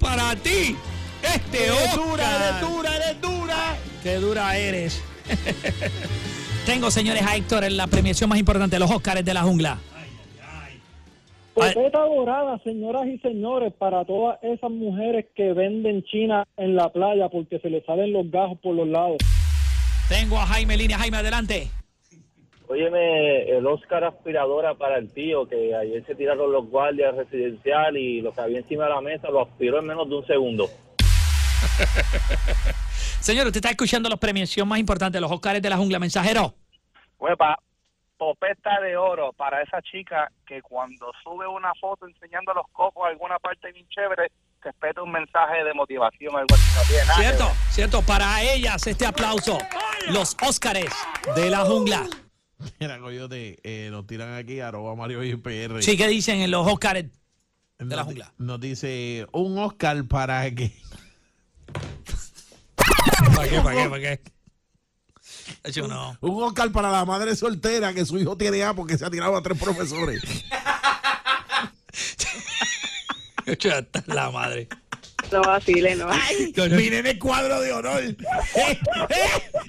Para 0.00 0.34
ti, 0.36 0.76
este 1.34 1.64
Eres 1.64 1.96
Oscar. 1.96 1.96
dura, 1.96 2.36
eres 2.36 2.60
dura, 2.60 2.96
eres 2.96 3.20
dura. 3.20 3.76
Qué 4.02 4.14
dura 4.16 4.56
eres. 4.56 5.02
Tengo, 6.66 6.90
señores, 6.90 7.22
a 7.26 7.36
Héctor 7.36 7.64
en 7.64 7.76
la 7.76 7.86
premiación 7.86 8.30
más 8.30 8.38
importante, 8.38 8.78
los 8.78 8.90
Óscares 8.90 9.24
de 9.24 9.34
la 9.34 9.42
jungla. 9.42 9.78
Popeta 11.54 12.06
dorada, 12.06 12.58
señoras 12.64 13.06
y 13.06 13.18
señores, 13.18 13.72
para 13.74 14.04
todas 14.04 14.42
esas 14.42 14.70
mujeres 14.70 15.26
que 15.34 15.52
venden 15.52 16.02
China 16.04 16.46
en 16.56 16.74
la 16.74 16.88
playa 16.90 17.28
porque 17.28 17.58
se 17.58 17.68
les 17.68 17.84
salen 17.84 18.12
los 18.12 18.30
gajos 18.30 18.58
por 18.60 18.74
los 18.74 18.88
lados. 18.88 19.18
Tengo 20.08 20.38
a 20.38 20.46
Jaime 20.46 20.76
Línea. 20.76 20.98
Jaime, 20.98 21.18
adelante. 21.18 21.68
Óyeme, 22.68 23.50
el 23.50 23.66
Oscar 23.66 24.04
aspiradora 24.04 24.74
para 24.74 24.98
el 24.98 25.12
tío, 25.12 25.46
que 25.48 25.74
ayer 25.74 26.04
se 26.06 26.14
tiraron 26.14 26.52
los 26.52 26.70
guardias 26.70 27.16
residencial 27.16 27.96
y 27.96 28.20
lo 28.20 28.32
que 28.32 28.40
había 28.40 28.58
encima 28.58 28.84
de 28.84 28.90
la 28.90 29.00
mesa 29.00 29.28
lo 29.28 29.42
aspiró 29.42 29.80
en 29.80 29.86
menos 29.86 30.08
de 30.08 30.14
un 30.14 30.26
segundo. 30.26 30.68
Señor, 33.20 33.46
usted 33.46 33.58
está 33.58 33.70
escuchando 33.70 34.08
la 34.08 34.16
premiación 34.16 34.66
más 34.66 34.78
importante, 34.78 35.20
los 35.20 35.30
Óscares 35.30 35.62
de 35.62 35.70
la 35.70 35.76
jungla. 35.76 35.98
Mensajero. 35.98 36.54
Huepa, 37.18 37.58
popeta 38.16 38.80
de 38.80 38.96
oro 38.96 39.32
para 39.32 39.62
esa 39.62 39.80
chica 39.82 40.30
que 40.46 40.62
cuando 40.62 41.10
sube 41.22 41.46
una 41.46 41.72
foto 41.80 42.06
enseñando 42.06 42.52
los 42.54 42.66
cocos 42.72 43.04
a 43.04 43.08
alguna 43.08 43.38
parte 43.38 43.72
bien 43.72 43.86
chévere, 43.88 44.30
respeta 44.62 45.02
un 45.02 45.10
mensaje 45.12 45.64
de 45.64 45.74
motivación, 45.74 46.34
algo 46.36 46.54
así. 46.54 46.76
No 46.76 46.82
tiene 46.88 47.04
nada 47.04 47.16
que 47.16 47.22
Cierto, 47.22 47.44
ver. 47.46 47.54
cierto. 47.70 48.02
Para 48.02 48.42
ellas 48.42 48.86
este 48.86 49.06
aplauso. 49.06 49.58
Los 50.08 50.36
Óscares 50.46 50.92
de 51.36 51.50
la 51.50 51.60
jungla. 51.64 52.06
Mira, 52.78 52.98
Coyote, 52.98 53.58
eh, 53.62 53.88
nos 53.90 54.06
tiran 54.06 54.34
aquí 54.34 54.60
arroba 54.60 54.94
Mario 54.94 55.22
y 55.24 55.34
PR. 55.36 55.82
Sí, 55.82 55.96
¿qué 55.96 56.08
dicen 56.08 56.40
en 56.40 56.50
los 56.50 56.66
Óscares? 56.66 57.06
Nos 57.78 57.88
de 57.88 57.96
la 57.96 58.04
jungla. 58.04 58.32
Nos 58.36 58.60
dice 58.60 59.26
un 59.32 59.58
Oscar 59.58 60.04
para 60.06 60.50
que. 60.54 60.72
¿Para 63.40 63.50
qué? 63.50 63.60
¿Para 63.62 63.82
qué? 63.82 63.88
¿Para 63.88 64.02
qué? 64.02 64.20
Hecho, 65.64 65.88
no. 65.88 66.14
Un 66.20 66.42
Oscar 66.42 66.70
para 66.72 66.90
la 66.90 67.06
madre 67.06 67.34
soltera 67.34 67.94
que 67.94 68.04
su 68.04 68.18
hijo 68.18 68.36
tiene 68.36 68.62
A 68.64 68.74
porque 68.74 68.98
se 68.98 69.06
ha 69.06 69.10
tirado 69.10 69.34
a 69.34 69.42
tres 69.42 69.58
profesores. 69.58 70.22
Yo, 73.58 73.70
es 73.70 73.86
la 74.06 74.30
madre. 74.30 74.68
No 75.32 75.40
vacile, 75.42 75.96
no. 75.96 76.06
Mi 76.76 76.90
nene 76.90 77.18
cuadro 77.18 77.60
de 77.60 77.72
honor. 77.72 78.00
¡Eh! 78.02 78.14
¡Eh! 78.54 78.78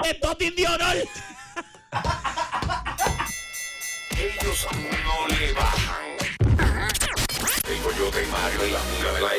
¡Esto 0.05 0.36
de 0.36 0.67
honor! 0.67 0.97
Ellos 4.17 4.67
no 4.71 5.27
le 5.27 5.53
bajan. 5.53 6.17
El 7.69 7.77
Coyote 7.79 8.27
Mario 8.27 8.67
y 8.67 8.71
la 8.71 8.81
amiga 8.81 9.13
de 9.13 9.21
la 9.21 9.34